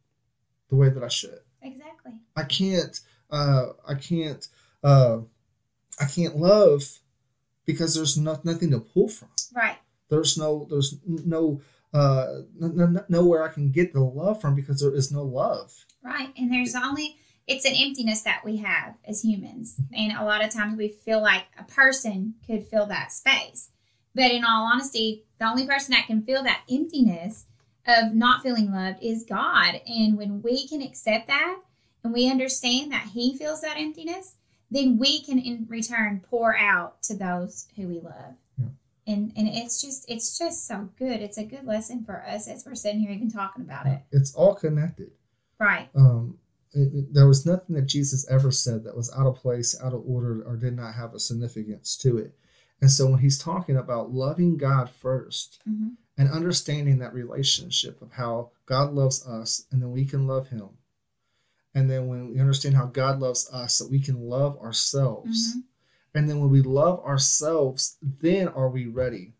the 0.69 0.75
way 0.75 0.89
that 0.89 1.03
I 1.03 1.07
should. 1.09 1.41
Exactly. 1.61 2.13
I 2.35 2.43
can't, 2.43 2.99
uh, 3.29 3.67
I 3.87 3.95
can't, 3.95 4.47
uh, 4.83 5.19
I 5.99 6.05
can't 6.05 6.37
love 6.37 6.99
because 7.67 7.93
there's 7.93 8.17
not 8.17 8.43
nothing 8.43 8.71
to 8.71 8.79
pull 8.79 9.09
from. 9.09 9.29
Right. 9.55 9.77
There's 10.09 10.37
no, 10.37 10.65
there's 10.67 10.95
no, 11.05 11.61
uh, 11.93 12.39
n- 12.59 12.79
n- 12.79 13.05
nowhere 13.07 13.43
I 13.43 13.49
can 13.49 13.69
get 13.69 13.93
the 13.93 13.99
love 13.99 14.41
from 14.41 14.55
because 14.55 14.79
there 14.79 14.95
is 14.95 15.11
no 15.11 15.21
love. 15.21 15.85
Right. 16.01 16.33
And 16.35 16.51
there's 16.51 16.73
only 16.73 17.17
it's 17.47 17.65
an 17.65 17.75
emptiness 17.75 18.21
that 18.23 18.43
we 18.43 18.57
have 18.57 18.95
as 19.07 19.23
humans. 19.23 19.79
And 19.93 20.11
a 20.11 20.25
lot 20.25 20.43
of 20.43 20.51
times 20.51 20.77
we 20.77 20.89
feel 20.89 21.21
like 21.21 21.45
a 21.57 21.63
person 21.63 22.35
could 22.45 22.67
fill 22.67 22.85
that 22.87 23.11
space. 23.11 23.69
But 24.13 24.31
in 24.31 24.43
all 24.43 24.65
honesty, 24.65 25.25
the 25.39 25.47
only 25.47 25.65
person 25.65 25.93
that 25.93 26.07
can 26.07 26.21
fill 26.21 26.43
that 26.43 26.63
emptiness 26.69 27.45
of 27.85 28.13
not 28.13 28.43
feeling 28.43 28.71
loved 28.71 28.99
is 29.01 29.23
God. 29.23 29.79
And 29.85 30.17
when 30.17 30.41
we 30.41 30.67
can 30.67 30.81
accept 30.81 31.27
that 31.27 31.59
and 32.03 32.13
we 32.13 32.29
understand 32.29 32.91
that 32.91 33.09
He 33.13 33.37
feels 33.37 33.61
that 33.61 33.77
emptiness, 33.77 34.35
then 34.69 34.97
we 34.97 35.21
can 35.21 35.39
in 35.39 35.65
return 35.69 36.21
pour 36.29 36.57
out 36.57 37.01
to 37.03 37.15
those 37.15 37.67
who 37.75 37.87
we 37.87 37.99
love. 37.99 38.35
Yeah. 38.57 38.67
And 39.07 39.31
and 39.35 39.47
it's 39.47 39.81
just 39.81 40.05
it's 40.09 40.37
just 40.37 40.67
so 40.67 40.89
good. 40.97 41.21
It's 41.21 41.37
a 41.37 41.45
good 41.45 41.65
lesson 41.65 42.03
for 42.03 42.23
us 42.25 42.47
as 42.47 42.65
we're 42.65 42.75
sitting 42.75 42.99
here 42.99 43.11
even 43.11 43.31
talking 43.31 43.63
about 43.63 43.85
it. 43.87 44.01
It's 44.11 44.33
all 44.35 44.55
connected. 44.55 45.11
Right. 45.59 45.89
Um, 45.95 46.37
it- 46.73 46.93
it- 46.93 47.13
there 47.13 47.27
was 47.27 47.45
nothing 47.45 47.75
that 47.75 47.85
Jesus 47.85 48.27
ever 48.29 48.51
said 48.51 48.83
that 48.83 48.95
was 48.97 49.11
out 49.13 49.25
of 49.25 49.35
place, 49.37 49.79
out 49.81 49.93
of 49.93 50.03
order, 50.05 50.41
or 50.43 50.57
did 50.57 50.75
not 50.75 50.93
have 50.95 51.13
a 51.15 51.19
significance 51.19 51.95
to 51.97 52.17
it. 52.17 52.37
And 52.81 52.91
so 52.91 53.09
when 53.09 53.19
he's 53.19 53.39
talking 53.39 53.75
about 53.77 54.11
loving 54.13 54.57
God 54.57 54.89
first 54.89 55.59
hmm 55.63 55.89
and 56.19 56.29
understanding 56.31 56.97
that 56.97 57.13
relationship 57.13 58.01
of 58.01 58.13
how 58.13 58.49
God 58.65 58.91
loves 58.91 59.23
us 59.27 59.65
and 59.71 59.79
then 59.83 59.91
we 59.91 60.03
can 60.03 60.25
love 60.25 60.47
him. 60.49 60.69
And 61.77 61.87
then 61.89 62.07
when 62.07 62.33
we 62.33 62.39
understand 62.39 62.75
how 62.75 62.85
God 62.87 63.19
loves 63.19 63.47
us, 63.53 63.77
that 63.77 63.91
we 63.91 63.99
can 63.99 64.19
love 64.27 64.57
ourselves. 64.59 65.55
Mhm. 65.55 65.63
And 66.15 66.27
then 66.29 66.39
when 66.39 66.49
we 66.49 66.61
love 66.63 66.99
ourselves, 67.05 67.97
then 68.01 68.47
are 68.47 68.69
we 68.69 68.87
ready 68.87 69.33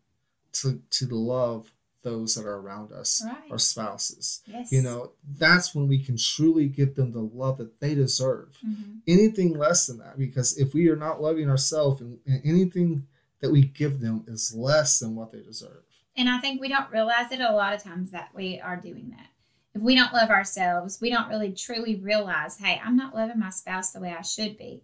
to 0.52 0.80
to 0.90 1.06
love 1.06 1.72
those 2.02 2.36
that 2.36 2.46
are 2.46 2.58
around 2.60 2.92
us, 2.92 3.22
Right. 3.26 3.50
our 3.50 3.58
spouses. 3.58 4.40
Yes. 4.46 4.70
You 4.70 4.82
know, 4.82 5.12
that's 5.36 5.74
when 5.74 5.88
we 5.88 5.98
can 5.98 6.16
truly 6.16 6.68
give 6.68 6.94
them 6.94 7.10
the 7.12 7.20
love 7.22 7.58
that 7.58 7.80
they 7.80 7.94
deserve. 7.96 8.56
Mhm. 8.64 9.00
Anything 9.08 9.58
less 9.58 9.86
than 9.86 9.98
that, 9.98 10.16
because 10.16 10.56
if 10.56 10.72
we 10.72 10.88
are 10.88 10.96
not 10.96 11.20
loving 11.20 11.50
ourselves 11.50 12.00
and, 12.00 12.20
and 12.24 12.40
anything 12.44 13.08
that 13.40 13.50
we 13.50 13.62
give 13.62 13.98
them 14.00 14.24
is 14.28 14.54
less 14.54 15.00
than 15.00 15.16
what 15.16 15.32
they 15.32 15.42
deserve. 15.42 15.82
And 16.16 16.28
I 16.28 16.38
think 16.40 16.60
we 16.60 16.68
don't 16.68 16.90
realize 16.90 17.32
it 17.32 17.40
a 17.40 17.52
lot 17.52 17.74
of 17.74 17.82
times 17.82 18.12
that 18.12 18.28
we 18.34 18.60
are 18.60 18.76
doing 18.80 19.10
that. 19.10 19.30
If 19.78 19.84
we 19.84 19.94
don't 19.94 20.12
love 20.12 20.28
ourselves, 20.28 21.00
we 21.00 21.08
don't 21.08 21.28
really 21.28 21.52
truly 21.52 21.94
realize, 21.94 22.58
hey, 22.58 22.82
I'm 22.84 22.96
not 22.96 23.14
loving 23.14 23.38
my 23.38 23.50
spouse 23.50 23.92
the 23.92 24.00
way 24.00 24.12
I 24.12 24.22
should 24.22 24.58
be. 24.58 24.82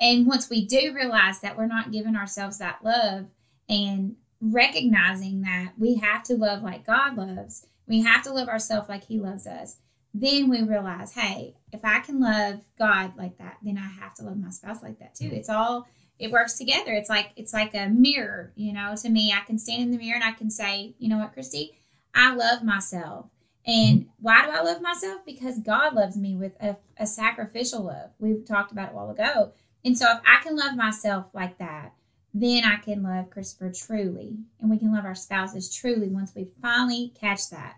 And 0.00 0.26
once 0.26 0.50
we 0.50 0.66
do 0.66 0.92
realize 0.92 1.38
that 1.38 1.56
we're 1.56 1.68
not 1.68 1.92
giving 1.92 2.16
ourselves 2.16 2.58
that 2.58 2.82
love 2.82 3.26
and 3.68 4.16
recognizing 4.40 5.42
that 5.42 5.74
we 5.78 5.94
have 5.98 6.24
to 6.24 6.34
love 6.34 6.64
like 6.64 6.84
God 6.84 7.16
loves, 7.16 7.68
we 7.86 8.02
have 8.02 8.24
to 8.24 8.32
love 8.32 8.48
ourselves 8.48 8.88
like 8.88 9.04
He 9.04 9.20
loves 9.20 9.46
us, 9.46 9.76
then 10.12 10.50
we 10.50 10.64
realize, 10.64 11.12
hey, 11.12 11.54
if 11.72 11.84
I 11.84 12.00
can 12.00 12.18
love 12.18 12.62
God 12.76 13.16
like 13.16 13.38
that, 13.38 13.58
then 13.62 13.78
I 13.78 13.86
have 14.02 14.14
to 14.14 14.24
love 14.24 14.36
my 14.36 14.50
spouse 14.50 14.82
like 14.82 14.98
that 14.98 15.14
too. 15.14 15.30
It's 15.32 15.48
all 15.48 15.86
it 16.18 16.32
works 16.32 16.58
together. 16.58 16.92
It's 16.92 17.08
like 17.08 17.30
it's 17.36 17.52
like 17.52 17.72
a 17.74 17.88
mirror, 17.88 18.52
you 18.56 18.72
know. 18.72 18.96
To 19.00 19.08
me, 19.08 19.32
I 19.32 19.44
can 19.46 19.58
stand 19.58 19.82
in 19.82 19.90
the 19.92 19.98
mirror 19.98 20.16
and 20.16 20.24
I 20.24 20.32
can 20.32 20.50
say, 20.50 20.96
you 20.98 21.08
know 21.08 21.18
what, 21.18 21.34
Christy, 21.34 21.78
I 22.12 22.34
love 22.34 22.64
myself. 22.64 23.26
And 23.66 24.06
why 24.20 24.44
do 24.44 24.50
I 24.50 24.62
love 24.62 24.82
myself? 24.82 25.22
Because 25.24 25.58
God 25.58 25.94
loves 25.94 26.16
me 26.16 26.36
with 26.36 26.54
a, 26.60 26.76
a 26.98 27.06
sacrificial 27.06 27.82
love. 27.82 28.10
We 28.18 28.34
talked 28.42 28.72
about 28.72 28.90
it 28.90 28.92
a 28.92 28.96
while 28.96 29.10
ago. 29.10 29.52
And 29.84 29.96
so 29.96 30.06
if 30.10 30.20
I 30.26 30.42
can 30.42 30.56
love 30.56 30.76
myself 30.76 31.26
like 31.32 31.58
that, 31.58 31.94
then 32.34 32.64
I 32.64 32.76
can 32.76 33.02
love 33.02 33.30
Christopher 33.30 33.72
truly. 33.72 34.36
And 34.60 34.70
we 34.70 34.78
can 34.78 34.92
love 34.92 35.04
our 35.04 35.14
spouses 35.14 35.74
truly 35.74 36.08
once 36.08 36.32
we 36.34 36.48
finally 36.60 37.12
catch 37.18 37.50
that. 37.50 37.76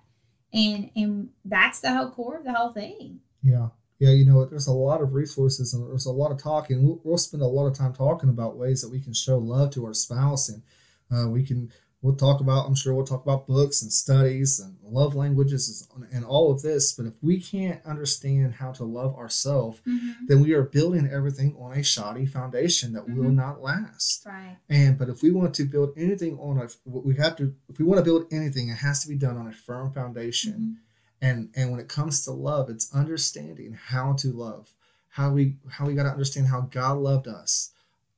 And 0.53 0.91
and 0.97 1.29
that's 1.45 1.81
the 1.81 1.93
whole 1.93 2.11
core 2.11 2.39
of 2.39 2.45
the 2.45 2.53
whole 2.53 2.73
thing. 2.73 3.21
Yeah. 3.43 3.69
Yeah, 3.99 4.11
you 4.11 4.27
know, 4.27 4.45
there's 4.45 4.67
a 4.67 4.73
lot 4.73 5.01
of 5.01 5.15
resources 5.15 5.73
and 5.73 5.89
there's 5.89 6.05
a 6.05 6.13
lot 6.13 6.31
of 6.31 6.39
talking. 6.39 6.85
We'll, 6.85 7.01
we'll 7.03 7.19
spend 7.19 7.43
a 7.43 7.47
lot 7.47 7.67
of 7.67 7.75
time 7.75 7.95
talking 7.95 8.29
about 8.29 8.57
ways 8.57 8.83
that 8.83 8.91
we 8.91 9.01
can 9.01 9.15
show 9.15 9.39
love 9.39 9.71
to 9.71 9.87
our 9.87 9.95
spouse, 9.95 10.51
and 10.51 10.63
uh, 11.11 11.31
we 11.31 11.43
can 11.47 11.73
we'll 12.03 12.15
talk 12.15 12.41
about. 12.41 12.67
I'm 12.67 12.75
sure 12.75 12.95
we'll 12.95 13.07
talk 13.07 13.23
about 13.23 13.47
books 13.47 13.83
and 13.83 13.93
studies 13.93 14.61
and 14.61 14.77
love 14.83 15.15
languages 15.15 15.89
and, 16.13 16.25
all 16.25 16.51
of 16.53 16.63
this. 16.63 16.93
But 16.93 17.07
if 17.07 17.15
we 17.23 17.41
can't 17.41 17.85
understand 17.85 18.55
how 18.55 18.73
to 18.73 18.85
love 18.85 19.15
ourselves, 19.17 19.81
then 20.29 20.41
we 20.43 20.53
are 20.53 20.63
building 20.63 21.09
everything 21.11 21.57
on 21.59 21.73
a 21.77 21.83
shoddy 21.83 22.27
foundation 22.27 22.93
that 22.93 23.09
will 23.09 23.31
Mhm. 23.31 23.35
not 23.35 23.63
last. 23.63 24.25
Right. 24.27 24.57
And 24.69 24.99
but 24.99 25.09
if 25.09 25.23
we 25.23 25.31
want 25.31 25.55
to 25.55 25.65
build 25.65 25.93
anything 25.97 26.39
on 26.39 26.59
a, 26.59 26.69
we 26.85 27.17
have 27.17 27.37
to. 27.37 27.55
If 27.69 27.79
we 27.79 27.85
want 27.85 27.99
to 27.99 28.05
build 28.05 28.27
anything, 28.31 28.69
it 28.69 28.77
has 28.79 29.01
to 29.03 29.09
be 29.09 29.17
done 29.17 29.37
on 29.37 29.47
a 29.49 29.53
firm 29.53 29.93
foundation 29.93 30.55
Mhm. 30.55 30.77
and 31.21 31.51
and 31.55 31.71
when 31.71 31.81
it 31.81 31.89
comes 31.89 32.23
to 32.25 32.31
love 32.31 32.69
it's 32.69 32.93
understanding 32.95 33.73
how 33.73 34.13
to 34.13 34.31
love 34.33 34.75
how 35.09 35.33
we 35.33 35.57
how 35.71 35.87
we 35.87 35.95
got 35.95 36.03
to 36.03 36.11
understand 36.11 36.47
how 36.49 36.61
god 36.61 36.99
loved 36.99 37.27
us 37.27 37.71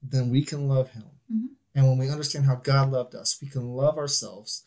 then 0.03 0.31
we 0.31 0.43
can 0.45 0.67
love 0.67 0.91
him 0.91 1.05
Mhm. 1.33 1.49
And 1.75 1.87
when 1.87 1.99
we 1.99 2.11
understand 2.11 2.45
how 2.45 2.55
god 2.57 2.91
loved 2.91 3.15
us 3.15 3.39
we 3.43 3.49
can 3.49 3.63
love 3.69 3.99
ourselves 3.99 4.65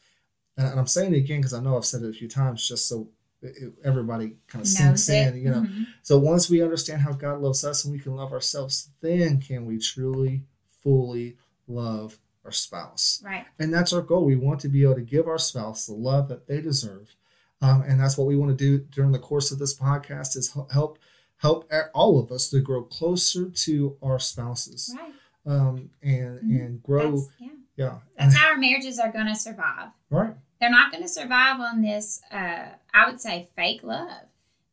and, 0.57 0.67
and 0.67 0.79
i'm 0.79 0.87
saying 0.87 1.13
it 1.13 1.17
again 1.17 1.39
because 1.39 1.53
i 1.53 1.59
know 1.61 1.77
i've 1.77 1.85
said 1.85 2.01
it 2.03 2.09
a 2.09 2.13
few 2.13 2.27
times 2.27 2.67
just 2.67 2.87
so 2.87 3.07
it, 3.41 3.53
it- 3.61 3.73
everybody 3.83 4.35
kind 4.47 4.61
of 4.61 4.67
sinks 4.67 5.09
it. 5.09 5.33
in 5.35 5.41
you 5.41 5.49
know 5.49 5.61
Mhm. 5.61 5.85
so 6.03 6.17
once 6.19 6.49
we 6.49 6.61
understand 6.61 7.01
how 7.01 7.11
god 7.13 7.39
loves 7.41 7.63
us 7.63 7.83
and 7.85 7.91
we 7.93 7.99
can 7.99 8.15
love 8.15 8.31
ourselves 8.31 8.89
then 9.01 9.39
can 9.41 9.65
we 9.65 9.77
truly 9.79 10.43
fully 10.83 11.37
love 11.67 12.19
our 12.45 12.51
spouse 12.51 13.21
Right. 13.23 13.45
and 13.59 13.71
that's 13.73 13.93
our 13.93 14.01
goal. 14.01 14.25
We 14.25 14.35
want 14.35 14.59
to 14.61 14.67
be 14.69 14.81
able 14.83 14.95
to 14.95 15.01
give 15.01 15.27
our 15.27 15.37
spouse 15.37 15.85
the 15.85 15.93
love 15.93 16.27
that 16.29 16.47
they 16.47 16.59
deserve, 16.59 17.15
um, 17.61 17.83
and 17.83 17.99
that's 17.99 18.17
what 18.17 18.25
we 18.25 18.35
want 18.35 18.57
to 18.57 18.65
do 18.65 18.83
during 18.91 19.11
the 19.11 19.19
course 19.19 19.51
of 19.51 19.59
this 19.59 19.77
podcast 19.77 20.35
is 20.35 20.51
help 20.71 20.97
help 21.37 21.71
all 21.93 22.19
of 22.19 22.31
us 22.31 22.49
to 22.49 22.59
grow 22.59 22.81
closer 22.83 23.47
to 23.49 23.95
our 24.01 24.17
spouses, 24.17 24.91
Right. 24.97 25.13
Um, 25.45 25.89
and 26.01 26.39
Mhm. 26.41 26.61
and 26.65 26.83
grow. 26.83 27.11
That's, 27.17 27.29
yeah. 27.39 27.47
yeah, 27.77 27.97
That's 28.17 28.35
how 28.35 28.49
our 28.51 28.57
marriages 28.57 28.99
are 28.99 29.11
going 29.11 29.27
to 29.27 29.35
survive. 29.35 29.89
right. 30.09 30.35
They're 30.59 30.69
not 30.69 30.91
going 30.91 31.01
to 31.01 31.09
survive 31.09 31.59
on 31.59 31.81
this, 31.81 32.21
uh, 32.31 32.69
I 32.93 33.09
would 33.09 33.19
say, 33.19 33.49
fake 33.55 33.81
love. 33.81 34.27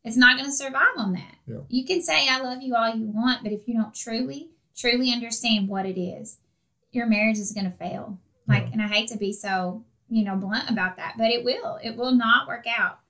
It's 0.05 0.19
not 0.19 0.37
going 0.37 0.49
to 0.51 0.55
survive 0.57 0.97
on 0.99 1.13
that. 1.15 1.37
Yeah. 1.47 1.61
You 1.69 1.87
can 1.87 2.03
say, 2.03 2.29
I 2.29 2.41
love 2.41 2.61
you 2.63 2.75
all 2.77 2.95
you 2.95 3.07
want, 3.07 3.43
but 3.43 3.53
if 3.53 3.67
you 3.67 3.73
don't 3.75 3.95
truly, 3.95 4.51
truly 4.77 5.11
understand 5.13 5.67
what 5.67 5.87
it 5.87 5.99
is, 5.99 6.39
your 6.93 7.07
marriage 7.07 7.39
is 7.39 7.53
going 7.53 7.65
to 7.65 7.71
fail. 7.77 8.19
Like, 8.47 8.65
Yeah. 8.67 8.73
and 8.75 8.83
I 8.83 8.89
hate 8.89 9.09
to 9.11 9.17
be 9.19 9.33
so 9.33 9.85
you 10.11 10.25
know, 10.25 10.37
blunt 10.37 10.71
about 10.71 10.97
that, 10.97 11.15
but 11.19 11.31
it 11.31 11.45
will. 11.45 11.79
It 11.83 11.95
will 11.97 12.13
not 12.13 12.49
work 12.49 12.65
out. 12.67 13.01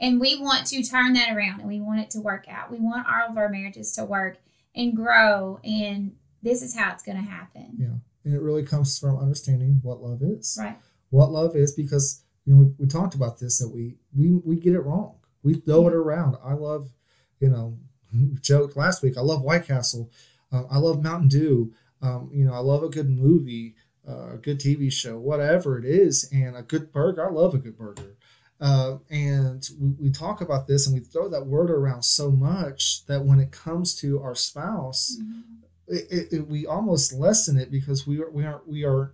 And 0.00 0.20
we 0.20 0.40
want 0.40 0.66
to 0.68 0.82
turn 0.82 1.12
that 1.12 1.30
around 1.36 1.60
and 1.60 1.68
we 1.68 1.80
want 1.80 2.00
it 2.00 2.10
to 2.10 2.20
work 2.20 2.46
out. 2.48 2.68
We 2.70 2.78
want 2.80 3.06
all 3.08 3.30
of 3.30 3.36
our 3.38 3.48
marriages 3.48 3.92
to 3.92 4.04
work 4.04 4.38
and 4.74 4.94
grow. 4.96 5.60
And 5.62 6.16
this 6.42 6.62
is 6.62 6.76
how 6.76 6.92
it's 6.92 7.02
going 7.02 7.16
to 7.16 7.30
happen. 7.30 7.76
Yeah. 7.78 7.96
And 8.24 8.34
it 8.34 8.40
really 8.40 8.62
comes 8.62 8.98
from 8.98 9.18
understanding 9.18 9.80
what 9.82 10.02
love 10.02 10.22
is. 10.22 10.58
Right. 10.60 10.78
What 11.10 11.30
love 11.30 11.56
is 11.56 11.72
because, 11.72 12.22
you 12.44 12.54
know, 12.54 12.60
we, 12.60 12.84
we 12.84 12.86
talked 12.86 13.14
about 13.14 13.38
this 13.38 13.58
that 13.58 13.68
we, 13.68 13.96
we, 14.16 14.32
we 14.44 14.56
get 14.56 14.74
it 14.74 14.80
wrong. 14.80 15.16
We 15.42 15.54
throw 15.54 15.88
it 15.88 15.94
around. 15.94 16.36
I 16.44 16.54
love, 16.54 16.90
you 17.40 17.48
know, 17.48 17.78
joked 18.40 18.76
last 18.76 19.02
week. 19.02 19.16
I 19.16 19.22
love 19.22 19.42
White 19.42 19.66
Castle. 19.66 20.10
Um, 20.52 20.66
I 20.70 20.78
love 20.78 21.02
Mountain 21.02 21.28
Dew. 21.28 21.72
Um, 22.02 22.30
you 22.32 22.44
know, 22.44 22.52
I 22.52 22.58
love 22.58 22.82
a 22.82 22.88
good 22.88 23.10
movie, 23.10 23.74
uh, 24.08 24.34
a 24.34 24.36
good 24.36 24.60
TV 24.60 24.92
show, 24.92 25.18
whatever 25.18 25.78
it 25.78 25.84
is, 25.84 26.28
and 26.32 26.56
a 26.56 26.62
good 26.62 26.92
burger. 26.92 27.26
I 27.26 27.32
love 27.32 27.54
a 27.54 27.58
good 27.58 27.76
burger. 27.76 28.16
Uh, 28.60 28.98
and 29.10 29.68
we, 29.80 29.90
we 30.00 30.10
talk 30.10 30.40
about 30.40 30.66
this 30.66 30.86
and 30.86 30.94
we 30.94 31.00
throw 31.00 31.28
that 31.28 31.46
word 31.46 31.70
around 31.70 32.02
so 32.02 32.30
much 32.30 33.06
that 33.06 33.24
when 33.24 33.38
it 33.40 33.52
comes 33.52 33.94
to 33.96 34.20
our 34.20 34.34
spouse, 34.34 35.16
Mm-hmm. 35.20 35.40
It, 35.90 36.32
it, 36.32 36.48
we 36.48 36.66
almost 36.66 37.12
lessen 37.12 37.58
it 37.58 37.70
because 37.70 38.06
we 38.06 38.20
are 38.20 38.30
we 38.30 38.44
are 38.44 38.60
we 38.66 38.84
are 38.84 39.12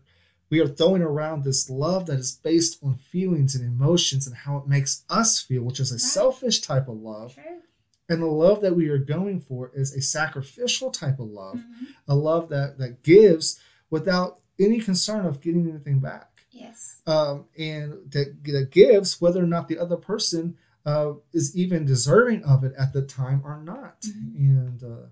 we 0.51 0.61
are 0.61 0.69
throwing 0.69 1.03
around 1.03 1.43
this 1.45 1.69
love 1.71 2.07
that 2.07 2.19
is 2.19 2.33
based 2.33 2.79
on 2.83 2.97
feelings 2.97 3.55
and 3.55 3.65
emotions 3.65 4.27
and 4.27 4.37
how 4.37 4.59
it 4.59 4.67
makes 4.69 5.05
us 5.09 5.41
feel, 5.41 5.63
which 5.63 5.81
is 5.81 5.91
a 5.91 5.95
Right. 5.95 6.01
selfish 6.01 6.61
type 6.61 6.87
of 6.89 6.97
love. 7.01 7.35
True. 7.35 7.61
And 8.09 8.21
the 8.23 8.27
love 8.27 8.61
that 8.61 8.77
we 8.77 8.89
are 8.91 8.99
going 8.99 9.41
for 9.41 9.71
is 9.75 9.95
a 9.95 10.03
sacrificial 10.03 10.91
type 10.91 11.19
of 11.19 11.31
love, 11.31 11.57
Mhm. 11.57 11.87
a 12.07 12.15
love 12.15 12.49
that 12.51 12.79
that 12.79 13.03
gives 13.03 13.59
without 13.91 14.41
any 14.59 14.81
concern 14.81 15.25
of 15.27 15.41
getting 15.41 15.69
anything 15.69 15.99
back 16.01 16.31
Yes. 16.53 17.01
um, 17.07 17.47
and 17.59 18.11
that, 18.13 18.45
that 18.45 18.71
gives 18.71 19.21
whether 19.21 19.43
or 19.43 19.47
not 19.47 19.69
the 19.69 19.79
other 19.79 19.97
person 19.97 20.57
uh, 20.87 21.15
is 21.33 21.57
even 21.57 21.87
deserving 21.87 22.45
of 22.45 22.63
it 22.63 22.75
at 22.77 22.93
the 22.93 23.01
time 23.01 23.41
or 23.43 23.59
not. 23.63 24.03
Mhm. 24.03 24.37
And 24.37 24.83
uh, 24.85 25.07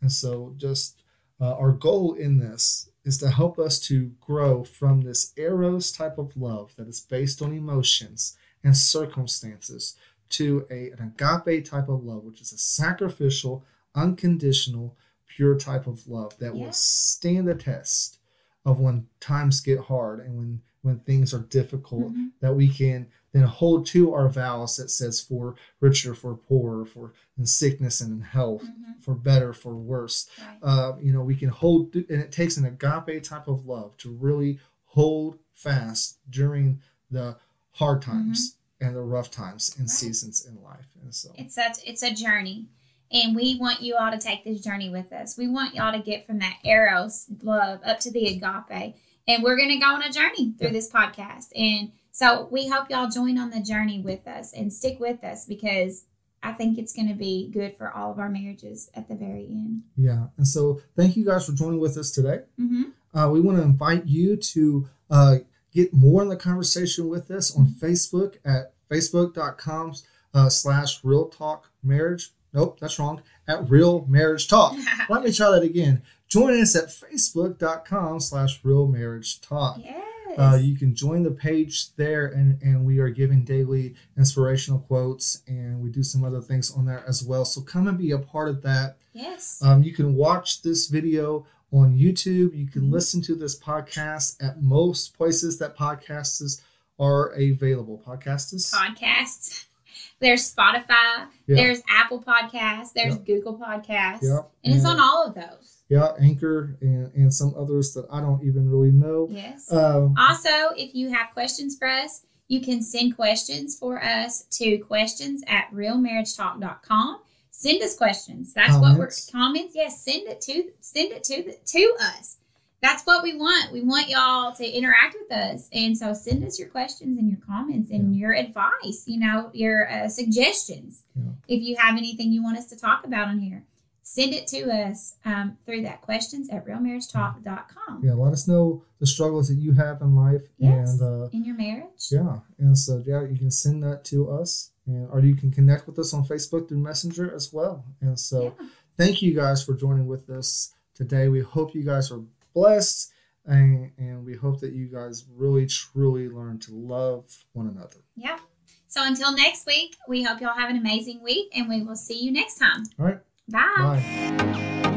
and 0.00 0.12
so 0.12 0.54
just 0.56 1.02
uh, 1.40 1.54
our 1.54 1.72
goal 1.72 2.14
in 2.14 2.38
this 2.38 2.88
is 3.04 3.18
to 3.18 3.30
help 3.30 3.58
us 3.58 3.78
to 3.80 4.12
grow 4.20 4.64
from 4.64 5.02
this 5.02 5.32
eros 5.36 5.92
type 5.92 6.18
of 6.18 6.36
love 6.36 6.72
that 6.76 6.88
is 6.88 7.00
based 7.00 7.40
on 7.42 7.52
emotions 7.52 8.36
and 8.64 8.76
circumstances 8.76 9.96
to 10.28 10.66
a, 10.70 10.90
an 10.90 11.12
agape 11.18 11.64
type 11.64 11.88
of 11.88 12.02
love, 12.04 12.24
which 12.24 12.40
is 12.40 12.52
a 12.52 12.58
sacrificial, 12.58 13.64
unconditional, 13.94 14.96
pure 15.28 15.56
type 15.56 15.86
of 15.86 16.06
love 16.08 16.36
that 16.38 16.54
Yeah. 16.56 16.66
will 16.66 16.72
stand 16.72 17.46
the 17.48 17.54
test 17.54 18.18
of 18.64 18.80
when 18.80 19.06
times 19.20 19.60
get 19.60 19.78
hard 19.80 20.20
and 20.20 20.36
when 20.36 20.62
when 20.82 21.00
things 21.00 21.34
are 21.34 21.40
difficult 21.40 22.12
Mhm. 22.14 22.30
that 22.38 22.54
we 22.54 22.68
can 22.68 23.08
then 23.36 23.44
hold 23.44 23.86
to 23.86 24.12
our 24.14 24.28
vows 24.28 24.76
that 24.76 24.90
says 24.90 25.20
for 25.20 25.54
richer 25.80 26.14
for 26.14 26.34
poorer 26.36 26.84
for 26.84 27.12
in 27.38 27.44
sickness 27.46 28.00
and 28.00 28.12
in 28.12 28.20
health 28.22 28.64
Mhm. 28.64 29.02
for 29.02 29.14
better 29.14 29.52
for 29.52 29.76
worse 29.76 30.26
Right. 30.40 30.58
uh, 30.62 30.96
you 31.00 31.12
know 31.12 31.22
we 31.22 31.34
can 31.36 31.48
hold 31.50 31.94
and 31.94 32.20
it 32.22 32.32
takes 32.32 32.56
an 32.56 32.64
agape 32.64 33.22
type 33.22 33.48
of 33.48 33.66
love 33.66 33.96
to 33.98 34.10
really 34.10 34.58
hold 34.84 35.38
fast 35.52 36.18
during 36.30 36.80
the 37.10 37.36
hard 37.72 38.02
times 38.02 38.56
and 38.80 38.94
the 38.96 39.00
rough 39.02 39.30
times 39.30 39.70
and 39.76 39.82
Right. 39.84 39.90
seasons 39.90 40.44
in 40.46 40.62
life 40.62 40.88
and 41.02 41.14
so 41.14 41.32
It's 41.36 41.54
such 41.54 41.76
it's 41.84 42.02
a 42.02 42.12
journey. 42.12 42.66
And 43.12 43.36
we 43.36 43.54
want 43.56 43.82
you 43.82 43.94
all 43.94 44.10
to 44.10 44.18
take 44.18 44.42
this 44.42 44.60
journey 44.60 44.90
with 44.90 45.12
us. 45.12 45.36
We 45.38 45.46
want 45.46 45.76
y'all 45.76 45.92
to 45.92 46.02
get 46.02 46.26
from 46.26 46.40
that 46.40 46.56
eros 46.64 47.26
love 47.40 47.78
up 47.84 48.00
to 48.00 48.10
the 48.10 48.26
agape. 48.26 48.96
And 49.28 49.42
we're 49.44 49.56
gonna 49.56 49.78
go 49.78 49.86
on 49.94 50.02
a 50.02 50.10
journey 50.10 50.54
through 50.58 50.70
this 50.72 50.90
podcast. 50.90 51.48
And 51.54 51.92
so 52.18 52.48
we 52.50 52.62
hope 52.68 52.86
y'all 52.90 53.10
join 53.10 53.36
on 53.38 53.50
the 53.50 53.60
journey 53.60 54.00
with 54.00 54.26
us 54.26 54.52
and 54.58 54.72
stick 54.72 54.96
with 55.00 55.22
us 55.22 55.44
because 55.44 56.04
I 56.42 56.52
think 56.52 56.78
it's 56.78 56.94
gonna 56.98 57.14
be 57.28 57.50
good 57.50 57.76
for 57.76 57.90
all 57.90 58.10
of 58.12 58.18
our 58.18 58.28
marriages 58.28 58.90
at 58.94 59.08
the 59.08 59.14
very 59.14 59.46
end. 59.50 59.82
yeah 59.96 60.22
and 60.38 60.46
so 60.54 60.80
thank 60.96 61.16
you 61.16 61.24
guys 61.30 61.46
for 61.46 61.52
joining 61.52 61.80
with 61.80 61.96
us 61.96 62.10
today 62.10 62.40
Mm-hmm. 62.60 62.84
Uh, 63.18 63.28
we 63.30 63.40
want 63.40 63.56
to 63.58 63.64
invite 63.64 64.04
you 64.06 64.36
to 64.36 64.88
uh, 65.10 65.36
get 65.72 65.92
more 65.94 66.20
in 66.22 66.28
the 66.28 66.36
conversation 66.36 67.08
with 67.08 67.30
us 67.30 67.56
on 67.56 67.66
Facebook 67.66 68.36
at 68.44 68.74
facebook.com 68.90 69.94
uh, 70.34 70.48
slash 70.50 71.02
real 71.02 71.26
talk 71.28 71.70
marriage. 71.82 72.24
Nope, 72.52 72.78
that's 72.78 72.98
wrong. 72.98 73.22
At 73.48 73.70
real 73.70 74.04
marriage 74.06 74.48
talk. 74.48 74.76
Let 75.08 75.24
me 75.24 75.32
try 75.32 75.50
that 75.50 75.62
again. 75.62 76.02
Join 76.28 76.60
us 76.60 76.76
at 76.76 76.88
facebook.com 76.88 78.20
slash 78.20 78.60
real 78.62 78.86
marriage 78.86 79.40
talk. 79.40 79.78
yes. 79.82 80.02
Uh, 80.38 80.56
you 80.56 80.76
can 80.76 80.94
join 80.94 81.22
the 81.22 81.30
page 81.30 81.94
there, 81.96 82.26
and, 82.26 82.60
and 82.62 82.84
we 82.84 82.98
are 82.98 83.08
giving 83.10 83.44
daily 83.44 83.94
inspirational 84.16 84.80
quotes, 84.80 85.42
and 85.46 85.80
we 85.80 85.90
do 85.90 86.02
some 86.02 86.24
other 86.24 86.40
things 86.40 86.70
on 86.76 86.84
there 86.86 87.04
as 87.08 87.22
well. 87.24 87.44
So 87.44 87.60
come 87.60 87.88
and 87.88 87.96
be 87.98 88.10
a 88.12 88.18
part 88.18 88.48
of 88.48 88.62
that. 88.62 88.96
yes. 89.12 89.62
Um, 89.62 89.82
you 89.82 89.92
can 89.94 90.14
watch 90.14 90.62
this 90.62 90.88
video 90.88 91.46
on 91.72 91.96
YouTube. 91.96 92.54
You 92.56 92.66
can 92.70 92.82
Mhm. 92.82 92.92
listen 92.92 93.22
to 93.22 93.34
this 93.34 93.58
podcast 93.58 94.36
at 94.42 94.62
most 94.62 95.16
places 95.16 95.58
that 95.58 95.76
podcasts 95.76 96.60
are 96.98 97.28
available. 97.32 98.02
Podcasts? 98.06 98.72
Podcasts. 98.74 99.64
There's 100.20 100.54
Spotify. 100.54 101.26
Yeah. 101.46 101.56
There's 101.56 101.82
Apple 101.90 102.22
Podcasts. 102.22 102.92
There's 102.94 103.14
Yep. 103.16 103.26
Google 103.26 103.58
Podcasts. 103.58 104.22
Yep. 104.22 104.50
And 104.64 104.74
it's 104.74 104.84
on 104.84 104.98
all 105.00 105.26
of 105.26 105.34
those. 105.34 105.75
Yeah, 105.88 106.08
Anchor 106.20 106.76
and, 106.80 107.12
and 107.14 107.32
some 107.32 107.54
others 107.56 107.92
that 107.94 108.06
I 108.10 108.20
don't 108.20 108.42
even 108.44 108.68
really 108.68 108.90
know. 108.90 109.28
Yes. 109.30 109.72
Um, 109.72 110.14
Also, 110.18 110.70
if 110.76 110.94
you 110.94 111.10
have 111.10 111.30
questions 111.32 111.78
for 111.78 111.86
us, 111.88 112.26
you 112.48 112.60
can 112.60 112.82
send 112.82 113.16
questions 113.16 113.78
for 113.78 114.02
us 114.02 114.42
to 114.58 114.78
questions 114.78 115.42
at 115.46 115.70
realmarriagetalk.com. 115.72 117.20
Send 117.50 117.82
us 117.82 117.96
questions. 117.96 118.52
That's 118.52 118.74
what 118.74 118.98
we're 118.98 119.06
Comments. 119.06 119.30
comments. 119.30 119.72
Yes, 119.74 120.04
send 120.04 120.28
it 120.28 120.40
to 120.42 120.70
send 120.80 121.12
it 121.12 121.24
to 121.24 121.42
the, 121.42 121.56
to 121.64 121.96
us. 122.00 122.36
That's 122.82 123.02
what 123.04 123.22
we 123.22 123.34
want. 123.36 123.72
We 123.72 123.80
want 123.80 124.10
y'all 124.10 124.54
to 124.54 124.64
interact 124.68 125.16
with 125.18 125.32
us, 125.32 125.68
and 125.72 125.96
so 125.96 126.12
send 126.12 126.44
us 126.44 126.58
your 126.58 126.68
questions 126.68 127.18
and 127.18 127.30
your 127.30 127.40
comments 127.46 127.90
and 127.90 128.14
your 128.14 128.34
advice. 128.34 129.04
You 129.06 129.20
know, 129.20 129.50
your 129.54 129.90
uh, 129.90 130.08
suggestions. 130.08 131.04
Yeah. 131.14 131.30
If 131.48 131.62
you 131.62 131.76
have 131.78 131.96
anything 131.96 132.30
you 132.30 132.42
want 132.42 132.58
us 132.58 132.66
to 132.66 132.76
talk 132.78 133.04
about 133.06 133.28
on 133.28 133.38
here, 133.38 133.64
send 134.08 134.32
it 134.32 134.46
to 134.46 134.70
us 134.70 135.16
um, 135.24 135.58
through 135.66 135.82
that 135.82 136.00
questions 136.00 136.48
at 136.48 136.64
realmarriagetalk.com. 136.64 138.02
yeah, 138.04 138.12
let 138.14 138.32
us 138.32 138.46
know 138.46 138.84
the 139.00 139.06
struggles 139.06 139.48
that 139.48 139.56
you 139.56 139.72
have 139.72 140.00
in 140.00 140.14
life. 140.14 140.42
Yes. 140.58 141.00
And 141.00 141.02
uh, 141.24 141.28
In 141.32 141.44
your 141.44 141.56
marriage. 141.56 142.06
yeah, 142.10 142.38
and 142.58 142.78
so 142.78 143.02
yeah, 143.04 143.22
you 143.24 143.36
can 143.36 143.50
send 143.50 143.82
that 143.82 144.04
to 144.06 144.30
us. 144.30 144.70
And, 144.86 145.08
or 145.10 145.18
you 145.20 145.34
can 145.34 145.50
connect 145.50 145.88
with 145.88 145.98
us 145.98 146.14
on 146.14 146.24
Facebook 146.24 146.68
through 146.68 146.78
Messenger 146.78 147.34
as 147.34 147.52
well. 147.52 147.84
And 148.00 148.18
so 148.18 148.54
Yeah. 148.60 148.66
thank 148.96 149.22
you 149.22 149.34
guys 149.34 149.64
for 149.64 149.74
joining 149.74 150.06
with 150.06 150.30
us 150.30 150.72
today. 150.94 151.26
We 151.28 151.40
hope 151.40 151.74
you 151.74 151.82
guys 151.82 152.12
are 152.12 152.22
blessed 152.54 153.10
and, 153.44 153.90
and 153.98 154.24
we 154.24 154.34
hope 154.36 154.60
that 154.60 154.72
you 154.72 154.86
guys 154.86 155.24
really 155.34 155.66
truly 155.66 156.28
learn 156.28 156.60
to 156.60 156.72
love 156.74 157.44
one 157.54 157.66
another. 157.66 157.96
Yeah. 158.14 158.38
So 158.86 159.04
until 159.04 159.32
next 159.34 159.66
week, 159.66 159.96
we 160.08 160.22
hope 160.22 160.40
y'all 160.40 160.54
have 160.54 160.70
an 160.70 160.76
amazing 160.76 161.20
week 161.24 161.48
and 161.56 161.68
we 161.68 161.82
will 161.82 161.96
see 161.96 162.20
you 162.22 162.30
next 162.30 162.54
time. 162.58 162.84
All 163.00 163.06
right. 163.06 163.18
Bye. 163.48 163.62
Bye. 163.76 164.92